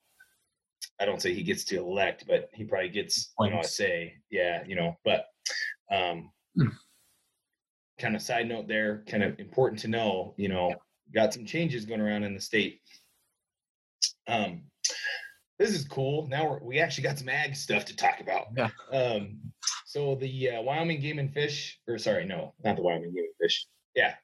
I 1.01 1.05
don't 1.05 1.21
say 1.21 1.35
he 1.35 1.43
gets 1.43 1.65
to 1.67 1.79
elect, 1.79 2.25
but 2.27 2.51
he 2.53 2.65
probably 2.65 2.89
gets, 2.89 3.33
you 3.41 3.51
know, 3.51 3.61
a 3.61 3.65
say. 3.65 4.15
Yeah, 4.31 4.63
you 4.67 4.77
know, 4.77 4.97
but 5.05 5.27
um, 5.91 6.31
mm. 6.59 6.71
kind 7.99 8.17
of 8.17 8.23
side 8.23 8.49
note 8.49 8.69
there, 8.69 9.05
kind 9.09 9.23
of 9.23 9.39
important 9.39 9.81
to 9.81 9.89
know, 9.89 10.35
you 10.37 10.49
know, 10.49 10.75
got 11.15 11.35
some 11.35 11.45
changes 11.45 11.85
going 11.85 12.01
around 12.01 12.25
in 12.25 12.35
the 12.35 12.41
state. 12.41 12.81
Um, 14.27 14.63
this 15.59 15.71
is 15.71 15.85
cool. 15.87 16.27
Now 16.29 16.51
we're, 16.51 16.59
we 16.61 16.81
actually 16.81 17.05
got 17.05 17.19
some 17.19 17.29
ag 17.29 17.55
stuff 17.55 17.85
to 17.87 17.97
talk 17.97 18.21
about. 18.21 18.47
Yeah. 18.57 18.71
Um, 18.93 19.39
so 19.87 20.17
the 20.17 20.51
uh, 20.51 20.63
Wyoming 20.63 21.01
Game 21.01 21.19
and 21.19 21.33
Fish, 21.33 21.79
or 21.87 21.99
sorry, 21.99 22.25
no, 22.25 22.55
not 22.65 22.77
the 22.77 22.83
Wyoming 22.83 23.15
Game 23.15 23.25
and 23.25 23.35
Fish. 23.41 23.67
Yeah. 23.95 24.15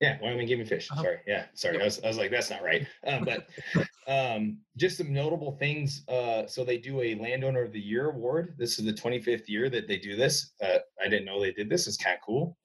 Yeah, 0.00 0.18
Wyoming 0.20 0.46
Game 0.46 0.60
and 0.60 0.68
Fish. 0.68 0.90
Uh-huh. 0.90 1.02
Sorry. 1.02 1.18
Yeah, 1.26 1.46
sorry. 1.54 1.74
Yep. 1.74 1.82
I, 1.82 1.84
was, 1.86 2.00
I 2.04 2.08
was 2.08 2.18
like, 2.18 2.30
that's 2.30 2.50
not 2.50 2.62
right. 2.62 2.86
Um, 3.06 3.24
but 3.24 3.48
um, 4.06 4.58
just 4.76 4.98
some 4.98 5.12
notable 5.12 5.52
things. 5.52 6.04
Uh, 6.08 6.46
so 6.46 6.64
they 6.64 6.78
do 6.78 7.00
a 7.00 7.14
Landowner 7.16 7.62
of 7.62 7.72
the 7.72 7.80
Year 7.80 8.10
award. 8.10 8.54
This 8.58 8.78
is 8.78 8.84
the 8.84 8.92
25th 8.92 9.48
year 9.48 9.68
that 9.70 9.88
they 9.88 9.98
do 9.98 10.16
this. 10.16 10.52
Uh, 10.62 10.78
I 11.04 11.08
didn't 11.08 11.26
know 11.26 11.40
they 11.40 11.52
did 11.52 11.68
this. 11.68 11.86
It's 11.86 11.96
kind 11.96 12.16
of 12.16 12.22
cool. 12.24 12.56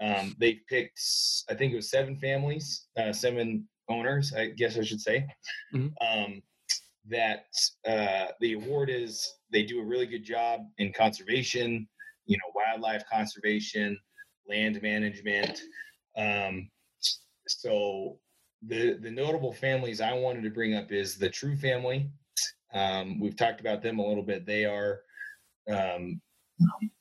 Um, 0.00 0.34
they 0.38 0.60
picked, 0.68 1.00
I 1.50 1.54
think 1.54 1.72
it 1.72 1.76
was 1.76 1.90
seven 1.90 2.16
families, 2.16 2.86
uh, 2.96 3.12
seven 3.12 3.68
owners, 3.88 4.32
I 4.34 4.48
guess 4.48 4.78
I 4.78 4.82
should 4.82 5.00
say. 5.00 5.26
Mm-hmm. 5.74 5.88
Um, 6.06 6.42
that 7.08 7.46
uh, 7.86 8.32
the 8.40 8.54
award 8.54 8.88
is 8.90 9.28
they 9.52 9.62
do 9.62 9.80
a 9.80 9.84
really 9.84 10.06
good 10.06 10.24
job 10.24 10.60
in 10.78 10.92
conservation, 10.92 11.86
you 12.26 12.36
know, 12.36 12.52
wildlife 12.54 13.04
conservation, 13.10 13.98
land 14.48 14.80
management. 14.82 15.60
Um, 16.16 16.70
so 17.46 18.18
the 18.66 18.94
the 18.94 19.10
notable 19.10 19.52
families 19.52 20.00
I 20.00 20.12
wanted 20.12 20.42
to 20.44 20.50
bring 20.50 20.74
up 20.74 20.92
is 20.92 21.16
the 21.16 21.28
True 21.28 21.56
family. 21.56 22.10
Um, 22.72 23.20
we've 23.20 23.36
talked 23.36 23.60
about 23.60 23.82
them 23.82 23.98
a 23.98 24.06
little 24.06 24.22
bit. 24.22 24.46
They 24.46 24.64
are, 24.64 25.02
um, 25.70 26.20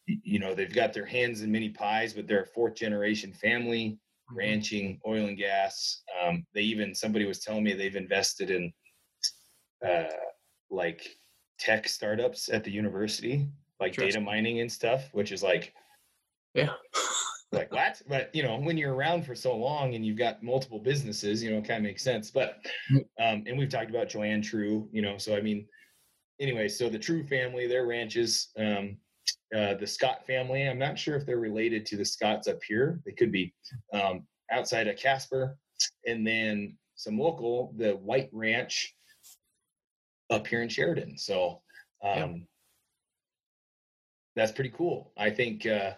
you 0.06 0.40
know, 0.40 0.54
they've 0.54 0.74
got 0.74 0.94
their 0.94 1.06
hands 1.06 1.42
in 1.42 1.52
many 1.52 1.70
pies, 1.70 2.14
but 2.14 2.28
they're 2.28 2.44
a 2.44 2.48
fourth 2.48 2.76
generation 2.76 3.34
family. 3.34 3.98
Mm-hmm. 4.32 4.38
ranching, 4.38 5.00
oil 5.06 5.26
and 5.26 5.38
gas. 5.38 6.02
Um, 6.24 6.46
they 6.54 6.62
even 6.62 6.96
somebody 6.96 7.26
was 7.26 7.40
telling 7.40 7.64
me 7.64 7.74
they've 7.74 7.96
invested 7.96 8.50
in 8.52 8.72
uh, 9.86 10.06
like 10.72 11.18
tech 11.60 11.90
startups 11.90 12.50
at 12.50 12.64
the 12.64 12.72
university, 12.72 13.48
like 13.82 13.96
data 13.96 14.22
mining 14.22 14.62
and 14.62 14.72
stuff, 14.72 15.10
which 15.12 15.34
is 15.34 15.44
like, 15.44 15.74
yeah, 16.54 16.70
like 17.54 17.72
what? 17.72 18.02
But 18.08 18.34
you 18.34 18.44
know, 18.44 18.58
when 18.58 18.78
you're 18.78 18.94
around 18.94 19.26
for 19.26 19.36
so 19.36 19.56
long 19.56 19.96
and 19.96 20.06
you've 20.06 20.18
got 20.18 20.44
multiple 20.44 20.80
businesses, 20.80 21.42
you 21.44 21.52
know, 21.52 21.58
it 21.58 21.68
kind 21.68 21.78
of 21.78 21.84
makes 21.84 22.04
sense. 22.04 22.32
But 22.32 22.58
mm. 22.92 23.00
um, 23.20 23.44
and 23.48 23.58
we've 23.58 23.70
talked 23.70 23.90
about 23.90 24.10
Joanne 24.10 24.42
True, 24.42 24.90
you 24.92 25.02
know, 25.02 25.18
so 25.18 25.36
I 25.36 25.42
mean, 25.42 25.68
anyway, 26.40 26.68
so 26.68 26.90
the 26.90 27.00
True 27.00 27.24
family, 27.24 27.68
their 27.68 27.86
ranches. 27.86 28.50
Um, 28.58 28.98
uh, 29.56 29.76
the 29.76 29.88
Scott 29.88 30.26
family. 30.26 30.68
I'm 30.68 30.80
not 30.80 30.98
sure 30.98 31.16
if 31.16 31.26
they're 31.26 31.38
related 31.38 31.86
to 31.88 31.98
the 31.98 32.06
Scotts 32.06 32.48
up 32.48 32.60
here. 32.68 33.00
They 33.06 33.12
could 33.12 33.32
be 33.32 33.54
um, 33.94 34.26
outside 34.52 34.88
of 34.88 34.98
Casper. 34.98 35.58
And 36.06 36.26
then 36.26 36.78
some 36.96 37.20
local, 37.20 37.74
the 37.78 37.92
White 37.92 38.30
Ranch 38.32 38.96
up 40.30 40.48
here 40.48 40.62
in 40.62 40.70
Sheridan. 40.70 41.18
So 41.18 41.62
um, 42.04 42.18
yeah. 42.18 42.34
that's 44.36 44.52
pretty 44.52 44.72
cool. 44.72 45.12
I 45.18 45.30
think 45.30 45.66
uh, 45.66 45.92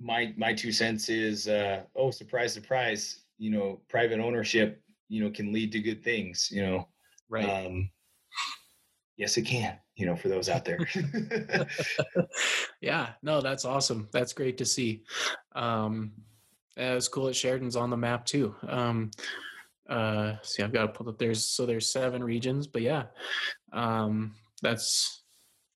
my 0.00 0.32
my 0.36 0.52
two 0.52 0.72
cents 0.72 1.08
is 1.08 1.48
uh, 1.48 1.82
oh 1.96 2.10
surprise 2.10 2.52
surprise 2.52 3.20
you 3.38 3.50
know 3.50 3.80
private 3.88 4.20
ownership 4.20 4.82
you 5.08 5.22
know 5.22 5.30
can 5.30 5.52
lead 5.52 5.72
to 5.72 5.80
good 5.80 6.02
things 6.02 6.48
you 6.50 6.62
know? 6.62 6.88
Right. 7.28 7.48
Um, 7.48 7.90
yes 9.16 9.36
it 9.36 9.42
can 9.42 9.78
you 9.96 10.06
know 10.06 10.16
for 10.16 10.28
those 10.28 10.48
out 10.48 10.64
there. 10.64 10.78
Yeah 12.80 13.10
no 13.22 13.40
that's 13.40 13.64
awesome. 13.64 14.08
That's 14.12 14.34
great 14.34 14.58
to 14.58 14.66
see. 14.66 15.04
Um 15.54 16.12
it's 16.76 17.08
cool 17.08 17.26
that 17.26 17.36
sheridan's 17.36 17.76
on 17.76 17.88
the 17.88 17.96
map 17.96 18.26
too. 18.26 18.54
Um 18.68 19.10
uh 19.88 20.34
see 20.42 20.62
i've 20.62 20.72
got 20.72 20.82
to 20.82 20.88
pull 20.88 21.08
up 21.10 21.18
there's 21.18 21.44
so 21.44 21.66
there's 21.66 21.92
seven 21.92 22.24
regions 22.24 22.66
but 22.66 22.80
yeah 22.80 23.04
um 23.74 24.34
that's 24.62 25.24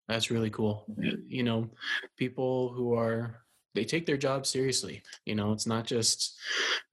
that's 0.09 0.31
really 0.31 0.48
cool. 0.50 0.87
You 1.28 1.42
know 1.42 1.68
people 2.16 2.72
who 2.72 2.94
are 2.94 3.42
they 3.74 3.85
take 3.85 4.07
their 4.07 4.16
job 4.16 4.46
seriously 4.46 5.02
you 5.24 5.35
know 5.35 5.52
it's 5.52 5.66
not 5.66 5.87
just 5.87 6.38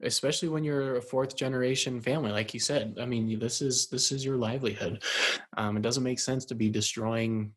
especially 0.03 0.49
when 0.49 0.63
you're 0.63 0.97
a 0.97 1.01
fourth 1.01 1.35
generation 1.35 2.01
family 2.01 2.31
like 2.31 2.53
you 2.53 2.59
said 2.59 2.95
i 2.99 3.05
mean 3.05 3.39
this 3.39 3.61
is 3.61 3.87
this 3.87 4.11
is 4.11 4.25
your 4.25 4.37
livelihood 4.37 5.03
um, 5.57 5.77
it 5.77 5.81
doesn't 5.81 6.03
make 6.03 6.19
sense 6.19 6.45
to 6.45 6.55
be 6.55 6.69
destroying 6.69 7.51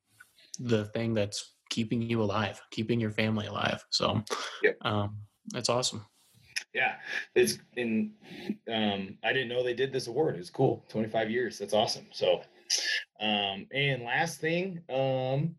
the 0.60 0.86
thing 0.86 1.14
that's 1.14 1.54
keeping 1.70 2.00
you 2.00 2.22
alive 2.22 2.60
keeping 2.70 3.00
your 3.00 3.10
family 3.10 3.46
alive 3.46 3.84
so 3.90 4.22
yep. 4.62 4.76
um, 4.82 5.16
that's 5.52 5.68
awesome 5.68 6.04
yeah 6.74 6.94
it's 7.34 7.58
in 7.76 8.12
um, 8.72 9.16
i 9.24 9.32
didn't 9.32 9.48
know 9.48 9.62
they 9.62 9.74
did 9.74 9.92
this 9.92 10.06
award 10.06 10.36
it's 10.36 10.50
cool 10.50 10.84
25 10.88 11.30
years 11.30 11.58
that's 11.58 11.74
awesome 11.74 12.06
so 12.12 12.40
um, 13.20 13.66
and 13.72 14.02
last 14.02 14.40
thing 14.40 14.80
um, 14.90 15.54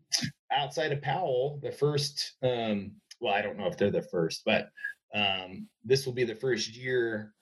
outside 0.52 0.92
of 0.92 1.02
powell 1.02 1.58
the 1.62 1.72
first 1.72 2.36
um, 2.42 2.92
well, 3.20 3.34
I 3.34 3.42
don't 3.42 3.58
know 3.58 3.66
if 3.66 3.76
they're 3.76 3.90
the 3.90 4.02
first, 4.02 4.42
but 4.44 4.70
um, 5.14 5.68
this 5.84 6.06
will 6.06 6.12
be 6.12 6.24
the 6.24 6.34
first 6.34 6.74
year. 6.76 7.34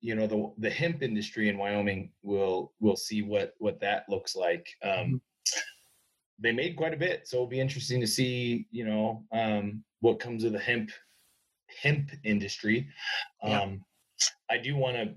You 0.00 0.14
know, 0.14 0.26
the 0.26 0.52
the 0.58 0.70
hemp 0.70 1.02
industry 1.02 1.48
in 1.48 1.58
Wyoming 1.58 2.10
will 2.22 2.72
will 2.80 2.96
see 2.96 3.22
what 3.22 3.54
what 3.58 3.80
that 3.80 4.04
looks 4.08 4.36
like. 4.36 4.66
Um, 4.82 4.90
mm-hmm. 4.90 5.16
They 6.40 6.52
made 6.52 6.76
quite 6.76 6.92
a 6.92 6.98
bit, 6.98 7.26
so 7.26 7.36
it'll 7.36 7.46
be 7.46 7.60
interesting 7.60 8.00
to 8.00 8.06
see. 8.06 8.66
You 8.70 8.84
know, 8.84 9.24
um, 9.32 9.82
what 10.00 10.20
comes 10.20 10.44
of 10.44 10.52
the 10.52 10.58
hemp 10.58 10.90
hemp 11.80 12.10
industry. 12.24 12.88
Yeah. 13.42 13.62
Um, 13.62 13.84
I 14.50 14.58
do 14.58 14.76
want 14.76 14.96
to 14.96 15.14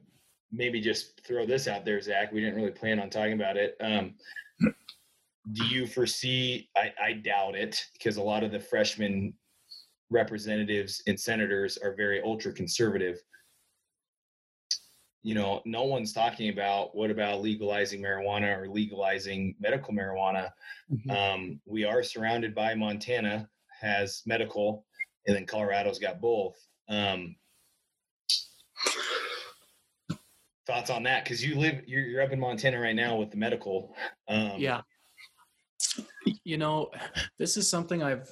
maybe 0.52 0.80
just 0.80 1.22
throw 1.26 1.46
this 1.46 1.68
out 1.68 1.86
there, 1.86 2.00
Zach. 2.02 2.32
We 2.32 2.40
didn't 2.40 2.56
really 2.56 2.72
plan 2.72 3.00
on 3.00 3.10
talking 3.10 3.34
about 3.34 3.58
it. 3.58 3.76
Um, 3.82 4.16
do 5.54 5.66
you 5.66 5.88
foresee? 5.88 6.70
I, 6.76 6.94
I 7.02 7.14
doubt 7.14 7.56
it 7.56 7.84
because 7.94 8.18
a 8.18 8.22
lot 8.22 8.44
of 8.44 8.52
the 8.52 8.60
freshmen 8.60 9.34
representatives 10.10 11.02
and 11.08 11.20
senators 11.20 11.78
are 11.78 11.96
very 11.96 12.22
ultra 12.22 12.54
conservative. 12.54 13.22
You 15.24 15.36
know 15.36 15.62
no 15.66 15.84
one's 15.84 16.14
talking 16.14 16.50
about 16.50 16.96
what 16.96 17.12
about 17.12 17.42
legalizing 17.42 18.02
marijuana 18.02 18.58
or 18.58 18.70
legalizing 18.70 19.56
medical 19.60 19.94
marijuana? 19.94 20.52
Mm-hmm. 20.92 21.12
um, 21.12 21.62
we 21.66 21.84
are 21.84 22.02
surrounded 22.02 22.56
by 22.56 22.74
montana 22.76 23.50
has 23.82 24.22
medical 24.26 24.86
and 25.26 25.36
then 25.36 25.46
colorado's 25.46 26.00
got 26.00 26.22
both. 26.22 26.56
Um, 26.88 27.36
thoughts 30.66 30.90
on 30.90 31.04
that? 31.04 31.24
Because 31.24 31.44
you 31.44 31.60
live 31.60 31.82
you're, 31.86 32.06
you're, 32.06 32.22
up 32.22 32.32
in 32.32 32.40
montana 32.40 32.80
right 32.80 32.96
now 32.96 33.18
with 33.18 33.32
the 33.32 33.38
medical 33.38 33.96
um, 34.30 34.54
yeah. 34.58 34.82
You 36.44 36.58
know 36.58 36.92
this 37.38 37.58
is 37.58 37.70
something 37.70 38.04
i've 38.04 38.30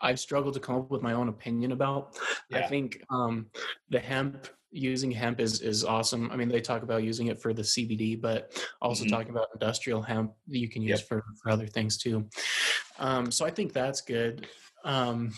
I've 0.00 0.20
struggled 0.20 0.54
to 0.54 0.60
come 0.60 0.76
up 0.76 0.90
with 0.90 1.02
my 1.02 1.12
own 1.12 1.28
opinion 1.28 1.72
about. 1.72 2.18
Yeah. 2.50 2.58
I 2.58 2.62
think 2.68 3.02
um, 3.10 3.46
the 3.88 3.98
hemp 3.98 4.48
using 4.72 5.10
hemp 5.10 5.40
is 5.40 5.60
is 5.60 5.84
awesome. 5.84 6.30
I 6.30 6.36
mean, 6.36 6.48
they 6.48 6.60
talk 6.60 6.82
about 6.82 7.02
using 7.02 7.26
it 7.26 7.40
for 7.40 7.52
the 7.52 7.62
CBD, 7.62 8.20
but 8.20 8.64
also 8.80 9.04
mm-hmm. 9.04 9.14
talking 9.14 9.30
about 9.30 9.48
industrial 9.54 10.02
hemp 10.02 10.32
that 10.48 10.58
you 10.58 10.68
can 10.68 10.82
use 10.82 11.00
yep. 11.00 11.08
for 11.08 11.24
for 11.42 11.50
other 11.50 11.66
things 11.66 11.96
too. 11.96 12.28
Um, 12.98 13.30
so 13.30 13.44
I 13.44 13.50
think 13.50 13.72
that's 13.72 14.00
good. 14.00 14.46
Um, 14.84 15.32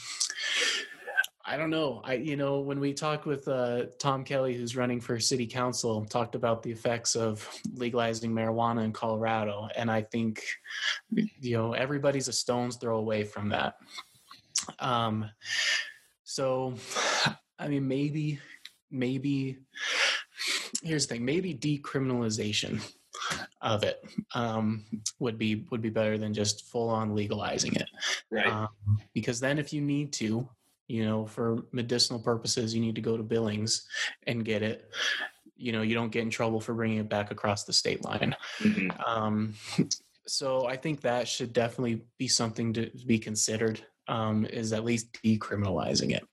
I 1.44 1.57
don't 1.57 1.70
know. 1.70 2.00
I 2.05 2.14
you 2.14 2.37
know 2.37 2.61
when 2.61 2.78
we 2.78 2.92
talked 2.92 3.26
with 3.26 3.48
uh, 3.48 3.87
Tom 3.98 4.24
Kelly, 4.24 4.55
who's 4.55 4.76
running 4.76 5.00
for 5.00 5.18
city 5.18 5.46
council, 5.46 6.05
talked 6.05 6.35
about 6.35 6.62
the 6.62 6.70
effects 6.70 7.16
of 7.16 7.48
legalizing 7.74 8.33
marijuana 8.33 8.85
in 8.85 8.92
Colorado, 8.92 9.68
and 9.76 9.90
I 9.90 10.02
think 10.02 10.42
you 11.11 11.57
know 11.57 11.72
everybody's 11.72 12.28
a 12.28 12.33
stone's 12.33 12.76
throw 12.76 12.98
away 12.98 13.24
from 13.24 13.48
that. 13.48 13.74
Um, 14.79 15.31
so, 16.25 16.75
I 17.59 17.69
mean, 17.69 17.87
maybe, 17.87 18.38
maybe, 18.91 19.59
here's 20.83 21.07
the 21.07 21.15
thing, 21.15 21.25
maybe 21.25 21.55
decriminalization 21.55 22.81
of 23.61 23.85
it 23.85 24.03
um, 24.35 24.85
would 25.19 25.38
be 25.38 25.67
would 25.71 25.83
be 25.83 25.91
better 25.91 26.19
than 26.19 26.35
just 26.35 26.67
full 26.67 26.88
on 26.88 27.15
legalizing 27.15 27.75
it. 27.75 27.88
Right. 28.31 28.47
Um, 28.47 28.69
because 29.15 29.41
then, 29.41 29.59
if 29.59 29.73
you 29.73 29.81
need 29.81 30.12
to, 30.15 30.49
you 30.88 31.05
know, 31.05 31.27
for 31.27 31.65
medicinal 31.73 32.21
purposes, 32.21 32.75
you 32.75 32.81
need 32.81 32.97
to 32.97 33.01
go 33.01 33.17
to 33.17 33.23
Billings 33.23 33.87
and 34.27 34.45
get 34.45 34.62
it 34.62 34.91
you 35.62 35.71
know 35.71 35.83
you 35.83 35.95
don't 35.95 36.11
get 36.11 36.23
in 36.23 36.31
trouble 36.31 36.61
for 36.61 36.75
bringing 36.75 36.99
it 36.99 37.09
back 37.09 37.31
across 37.31 37.65
the 37.65 37.73
state 37.73 38.05
line. 38.05 38.35
Mhm. 38.59 39.09
Um, 39.09 39.55
so 40.27 40.67
I 40.67 40.77
think 40.77 41.01
that 41.03 41.29
should 41.29 41.53
definitely 41.53 42.03
be 42.19 42.29
something 42.29 42.73
to 42.75 42.91
be 43.07 43.19
considered. 43.19 43.85
Um, 44.12 44.44
is 44.44 44.72
at 44.75 44.85
least 44.85 45.07
decriminalizing 45.25 46.14
it. 46.14 46.25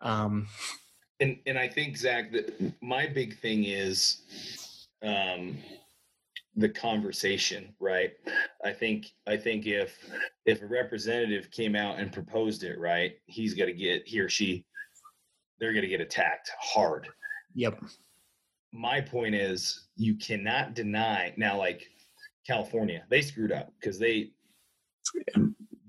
Um, 0.00 0.48
And 1.20 1.38
and 1.46 1.56
I 1.58 1.68
think 1.68 1.96
Zach, 1.96 2.32
that 2.32 2.72
my 2.82 3.06
big 3.06 3.38
thing 3.38 3.64
is 3.64 4.22
um, 5.02 5.56
the 6.56 6.68
conversation, 6.68 7.74
right? 7.78 8.12
I 8.64 8.72
think 8.72 9.06
I 9.28 9.36
think 9.36 9.66
if 9.66 9.96
if 10.46 10.62
a 10.62 10.66
representative 10.66 11.50
came 11.50 11.76
out 11.76 11.98
and 12.00 12.12
proposed 12.12 12.64
it, 12.64 12.78
right, 12.78 13.12
he's 13.26 13.54
going 13.54 13.68
to 13.68 13.78
get 13.86 14.08
he 14.08 14.18
or 14.18 14.28
she, 14.28 14.64
they're 15.58 15.72
going 15.72 15.88
to 15.88 15.94
get 15.96 16.00
attacked 16.00 16.50
hard. 16.58 17.06
yep. 17.54 17.78
My 18.72 19.00
point 19.00 19.34
is, 19.34 19.88
you 19.96 20.14
cannot 20.16 20.74
deny 20.74 21.34
now, 21.36 21.58
like 21.58 21.86
California, 22.46 23.04
they 23.10 23.22
screwed 23.22 23.52
up 23.52 23.72
because 23.78 23.98
they 23.98 24.30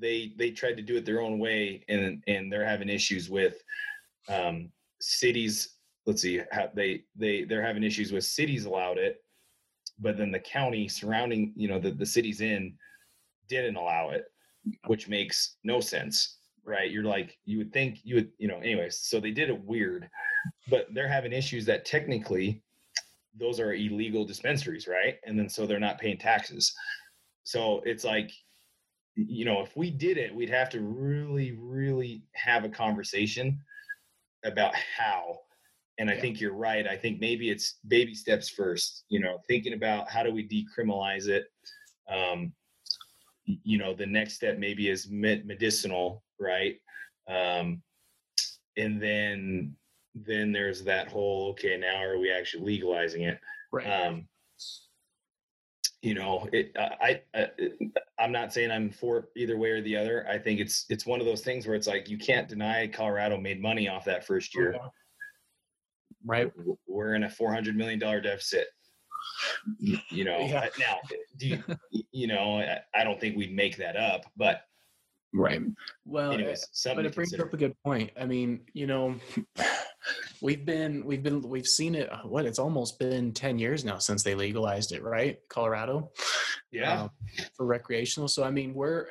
they 0.01 0.33
they 0.37 0.51
tried 0.51 0.77
to 0.77 0.83
do 0.83 0.97
it 0.97 1.05
their 1.05 1.21
own 1.21 1.39
way, 1.39 1.85
and 1.87 2.23
and 2.27 2.51
they're 2.51 2.65
having 2.65 2.89
issues 2.89 3.29
with 3.29 3.63
um, 4.27 4.69
cities. 4.99 5.75
Let's 6.05 6.21
see 6.21 6.41
how 6.51 6.69
they 6.73 7.03
they 7.15 7.43
they're 7.43 7.65
having 7.65 7.83
issues 7.83 8.11
with 8.11 8.23
cities 8.23 8.65
allowed 8.65 8.97
it, 8.97 9.23
but 9.99 10.17
then 10.17 10.31
the 10.31 10.39
county 10.39 10.87
surrounding 10.87 11.53
you 11.55 11.67
know 11.67 11.79
the 11.79 11.91
the 11.91 12.05
cities 12.05 12.41
in 12.41 12.73
didn't 13.47 13.75
allow 13.75 14.09
it, 14.09 14.25
which 14.87 15.07
makes 15.07 15.57
no 15.63 15.79
sense, 15.79 16.37
right? 16.65 16.91
You're 16.91 17.03
like 17.03 17.37
you 17.45 17.59
would 17.59 17.71
think 17.71 17.99
you 18.03 18.15
would 18.15 18.31
you 18.39 18.47
know 18.47 18.57
anyways. 18.57 18.97
So 18.97 19.19
they 19.19 19.31
did 19.31 19.49
it 19.49 19.63
weird, 19.63 20.09
but 20.69 20.87
they're 20.93 21.07
having 21.07 21.33
issues 21.33 21.65
that 21.67 21.85
technically 21.85 22.63
those 23.39 23.59
are 23.59 23.73
illegal 23.73 24.25
dispensaries, 24.25 24.87
right? 24.87 25.15
And 25.25 25.37
then 25.37 25.47
so 25.47 25.65
they're 25.65 25.79
not 25.79 25.99
paying 25.99 26.17
taxes. 26.17 26.73
So 27.43 27.81
it's 27.85 28.03
like, 28.03 28.31
you 29.15 29.45
know, 29.45 29.62
if 29.62 29.76
we 29.76 29.91
did 29.91 30.17
it, 30.17 30.34
we'd 30.34 30.50
have 30.50 30.69
to 30.71 30.82
really, 30.82 31.52
really 31.54 32.24
have 32.34 32.63
a 32.63 32.69
conversation 32.69 33.60
about 34.43 34.76
how. 34.76 35.39
And 35.97 36.10
I 36.10 36.15
Yeah. 36.15 36.21
think 36.21 36.41
you're 36.41 36.54
right. 36.54 36.88
I 36.88 36.97
think 36.97 37.19
maybe 37.19 37.50
it's 37.50 37.80
baby 37.88 38.15
steps 38.15 38.50
first, 38.50 39.06
you 39.10 39.19
know, 39.19 39.39
thinking 39.47 39.74
about 39.74 40.10
how 40.10 40.24
do 40.24 40.32
we 40.32 40.47
decriminalize 40.47 41.28
it. 41.28 41.45
Um, 42.10 42.54
you 43.45 43.78
know, 43.78 43.93
the 43.93 44.06
next 44.06 44.36
step 44.36 44.58
maybe 44.58 44.89
is 44.89 45.10
medicinal, 45.10 46.24
right? 46.39 46.80
Um, 47.28 47.84
and 48.78 49.02
then 49.02 49.76
then 50.15 50.52
there's 50.52 50.84
that 50.84 51.08
whole 51.08 51.52
okay 51.52 51.78
now 51.78 52.04
are 52.04 52.17
we 52.19 52.32
actually 52.32 52.63
legalizing 52.63 53.24
it 53.24 53.39
Right. 53.71 53.88
um 53.88 54.28
you 56.01 56.13
know 56.13 56.47
it 56.51 56.71
i 56.77 57.21
i 57.35 57.47
i'm 58.19 58.31
not 58.31 58.51
saying 58.51 58.71
i'm 58.71 58.89
for 58.89 59.29
either 59.35 59.57
way 59.57 59.69
or 59.69 59.81
the 59.81 59.95
other 59.95 60.25
i 60.27 60.37
think 60.37 60.59
it's 60.59 60.85
it's 60.89 61.05
one 61.05 61.19
of 61.19 61.25
those 61.25 61.41
things 61.41 61.67
where 61.67 61.75
it's 61.75 61.87
like 61.87 62.09
you 62.09 62.17
can't 62.17 62.47
deny 62.47 62.87
colorado 62.87 63.37
made 63.37 63.61
money 63.61 63.87
off 63.87 64.05
that 64.05 64.25
first 64.25 64.55
year 64.55 64.75
uh-huh. 64.75 64.89
right. 66.25 66.51
we're 66.87 67.13
in 67.15 67.23
a 67.23 67.29
400 67.29 67.75
million 67.75 67.99
dollar 67.99 68.19
deficit 68.19 68.67
you 69.77 70.23
know 70.23 70.39
Yeah. 70.39 70.67
now 70.79 70.97
do 71.37 71.47
you 71.47 71.63
you 72.11 72.27
know 72.27 72.57
I, 72.57 72.79
I 72.95 73.03
don't 73.03 73.19
think 73.19 73.37
we'd 73.37 73.55
make 73.55 73.77
that 73.77 73.95
up 73.95 74.25
but 74.35 74.61
Right. 75.33 75.61
Well, 76.05 76.33
anyways 76.33 76.67
eh, 76.85 76.93
but 76.93 77.05
it 77.05 77.15
brings 77.15 77.29
consider. 77.29 77.47
up 77.47 77.53
a 77.53 77.57
good 77.57 77.73
point. 77.85 78.11
I 78.19 78.25
mean, 78.25 78.61
you 78.73 78.85
know, 78.85 79.15
we've 80.41 80.65
been 80.65 81.05
we've 81.05 81.23
been 81.23 81.41
we've 81.41 81.67
seen 81.67 81.95
it. 81.95 82.09
What 82.23 82.45
it's 82.45 82.59
almost 82.59 82.99
been 82.99 83.33
ten 83.33 83.59
years 83.59 83.85
now 83.85 83.97
since 83.97 84.23
they 84.23 84.35
legalized 84.35 84.91
it, 84.91 85.03
right? 85.03 85.39
Colorado. 85.49 86.11
yeah 86.71 87.03
um, 87.03 87.09
for 87.53 87.65
recreational. 87.65 88.27
So 88.27 88.43
I 88.43 88.51
mean, 88.51 88.73
we're 88.73 89.07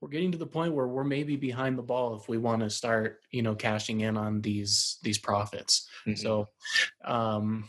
we're 0.00 0.08
getting 0.08 0.32
to 0.32 0.38
the 0.38 0.46
point 0.46 0.74
where 0.74 0.86
we're 0.86 1.04
maybe 1.04 1.36
behind 1.36 1.78
the 1.78 1.82
ball 1.82 2.16
if 2.16 2.28
we 2.28 2.38
want 2.38 2.62
to 2.62 2.70
start, 2.70 3.20
you 3.30 3.42
know, 3.42 3.54
cashing 3.54 4.00
in 4.00 4.16
on 4.16 4.40
these 4.40 4.98
these 5.02 5.18
profits. 5.18 5.88
Mhm. 6.06 6.18
So, 6.18 6.48
um, 7.04 7.68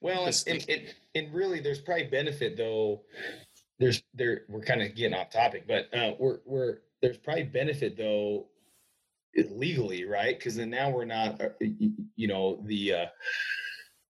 Well, 0.00 0.26
and, 0.26 0.44
and, 0.46 0.66
and, 0.68 0.94
and 1.14 1.34
really, 1.34 1.60
there's 1.60 1.80
probably 1.80 2.04
benefit 2.04 2.56
though. 2.56 3.02
There's 3.78 4.02
there 4.14 4.42
we're 4.48 4.62
kind 4.62 4.82
of 4.82 4.94
getting 4.94 5.14
off 5.14 5.30
topic, 5.30 5.66
but 5.66 5.92
uh, 5.94 6.12
we're 6.18 6.38
we're 6.46 6.78
there's 7.02 7.18
probably 7.18 7.44
benefit 7.44 7.96
though 7.96 8.46
legally, 9.50 10.04
right? 10.04 10.38
Because 10.38 10.56
then 10.56 10.70
now 10.70 10.90
we're 10.90 11.04
not, 11.04 11.40
uh, 11.40 11.48
you 11.60 12.28
know, 12.28 12.62
the 12.64 12.92
uh, 12.92 13.06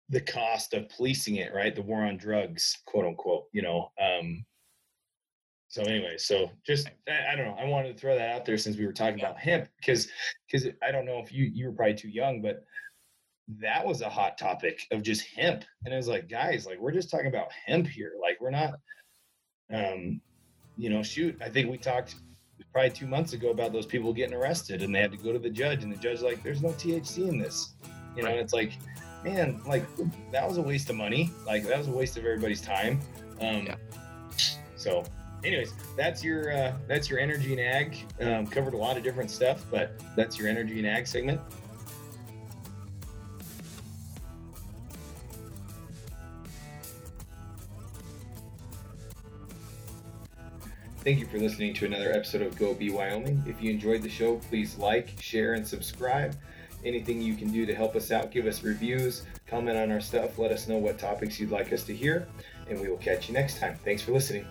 the 0.10 0.22
cost 0.22 0.74
of 0.74 0.90
policing 0.90 1.38
it, 1.38 1.54
right? 1.54 1.76
The 1.76 1.82
war 1.82 2.04
on 2.04 2.18
drugs, 2.18 2.78
quote 2.86 3.06
unquote, 3.06 3.46
you 3.52 3.62
know. 3.62 3.92
Um, 4.02 4.46
so 5.68 5.84
anyway, 5.84 6.18
so 6.18 6.52
just 6.66 6.90
I, 7.08 7.34
I 7.34 7.36
don't 7.36 7.48
know. 7.48 7.58
I 7.60 7.66
wanted 7.66 7.94
to 7.94 8.00
throw 8.00 8.16
that 8.16 8.36
out 8.36 8.46
there 8.46 8.58
since 8.58 8.78
we 8.78 8.86
were 8.86 8.94
talking 8.94 9.20
about 9.20 9.38
hemp 9.38 9.68
because 9.78 10.08
because 10.50 10.68
I 10.82 10.92
don't 10.92 11.06
know 11.06 11.20
if 11.20 11.32
you 11.32 11.46
you 11.46 11.68
were 11.68 11.74
probably 11.74 11.96
too 11.96 12.10
young, 12.10 12.42
but 12.42 12.64
that 13.48 13.86
was 13.86 14.02
a 14.02 14.10
hot 14.10 14.38
topic 14.38 14.82
of 14.92 15.04
just 15.04 15.26
hemp 15.36 15.64
and 15.86 15.94
i 15.94 15.98
was 15.98 16.08
like 16.08 16.28
guys 16.28 16.66
like 16.66 16.80
we're 16.80 16.92
just 16.92 17.12
talking 17.12 17.28
about 17.28 17.52
hemp 17.66 17.86
here 17.86 18.14
like 18.22 18.40
we're 18.42 18.50
not 18.50 18.74
um 19.74 20.20
you 20.78 20.90
know 20.90 21.04
shoot 21.04 21.38
i 21.42 21.50
think 21.50 21.70
we 21.70 21.78
talked 21.78 22.16
probably 22.72 22.90
two 22.90 23.08
months 23.08 23.34
ago 23.34 23.50
about 23.52 23.72
those 23.72 23.86
people 23.86 24.14
getting 24.14 24.36
arrested 24.36 24.82
and 24.82 24.94
they 24.94 25.00
had 25.00 25.12
to 25.12 25.18
go 25.18 25.32
to 25.32 25.40
the 25.40 25.50
judge 25.50 25.84
and 25.84 25.92
the 25.92 25.98
judge 25.98 26.22
like 26.22 26.44
there's 26.44 26.62
no 26.62 26.70
thc 26.70 27.18
in 27.28 27.38
this. 27.38 27.74
You 28.16 28.24
know 28.24 28.30
and 28.30 28.40
it's 28.40 28.54
like 28.54 28.74
man 29.24 29.62
like 29.66 29.86
that 30.32 30.48
was 30.48 30.58
a 30.58 30.62
waste 30.62 30.90
of 30.90 30.96
money. 30.96 31.32
Like 31.46 31.66
that 31.68 31.78
was 31.78 31.88
a 31.88 31.92
waste 31.92 32.18
of 32.18 32.26
everybody's 32.26 32.62
time. 32.62 33.00
Um 33.42 33.66
Yeah. 33.66 33.76
so 34.76 35.04
anyways 35.44 35.74
that's 35.96 36.24
your 36.24 36.52
uh 36.56 36.74
that's 36.88 37.10
your 37.10 37.20
energy 37.20 37.52
and 37.52 37.62
ag. 37.62 37.98
Um 38.22 38.48
covered 38.48 38.74
a 38.74 38.78
lot 38.78 38.98
of 38.98 39.04
different 39.04 39.32
stuff 39.32 39.64
but 39.72 40.02
that's 40.16 40.38
your 40.40 40.48
energy 40.48 40.80
and 40.80 40.88
ag 40.88 41.08
segment 41.08 41.40
Thank 51.06 51.20
you 51.20 51.28
for 51.28 51.38
listening 51.38 51.76
to 51.76 51.86
another 51.86 52.12
episode 52.12 52.42
of 52.42 52.58
Go 52.58 52.74
Be 52.74 52.90
Wyoming. 52.90 53.44
If 53.46 53.62
you 53.62 53.70
enjoyed 53.70 54.02
the 54.02 54.10
show, 54.10 54.38
please 54.38 54.76
like, 54.80 55.14
share, 55.22 55.54
and 55.54 55.66
subscribe. 55.66 56.36
Anything 56.84 57.22
you 57.22 57.36
can 57.36 57.52
do 57.52 57.64
to 57.68 57.76
help 57.76 57.96
us 57.96 58.12
out, 58.12 58.32
give 58.32 58.48
us 58.48 58.64
reviews, 58.64 59.24
comment 59.46 59.78
on 59.78 59.92
our 59.92 60.02
stuff, 60.02 60.40
let 60.40 60.52
us 60.52 60.68
know 60.68 60.80
what 60.80 60.98
topics 60.98 61.40
you'd 61.40 61.52
like 61.52 61.72
us 61.72 61.84
to 61.84 61.96
hear, 61.96 62.28
and 62.68 62.82
we 62.82 62.90
will 62.90 62.98
catch 62.98 63.28
you 63.28 63.36
next 63.36 63.60
time. 63.60 63.78
Thanks 63.86 64.02
for 64.02 64.14
listening. 64.14 64.48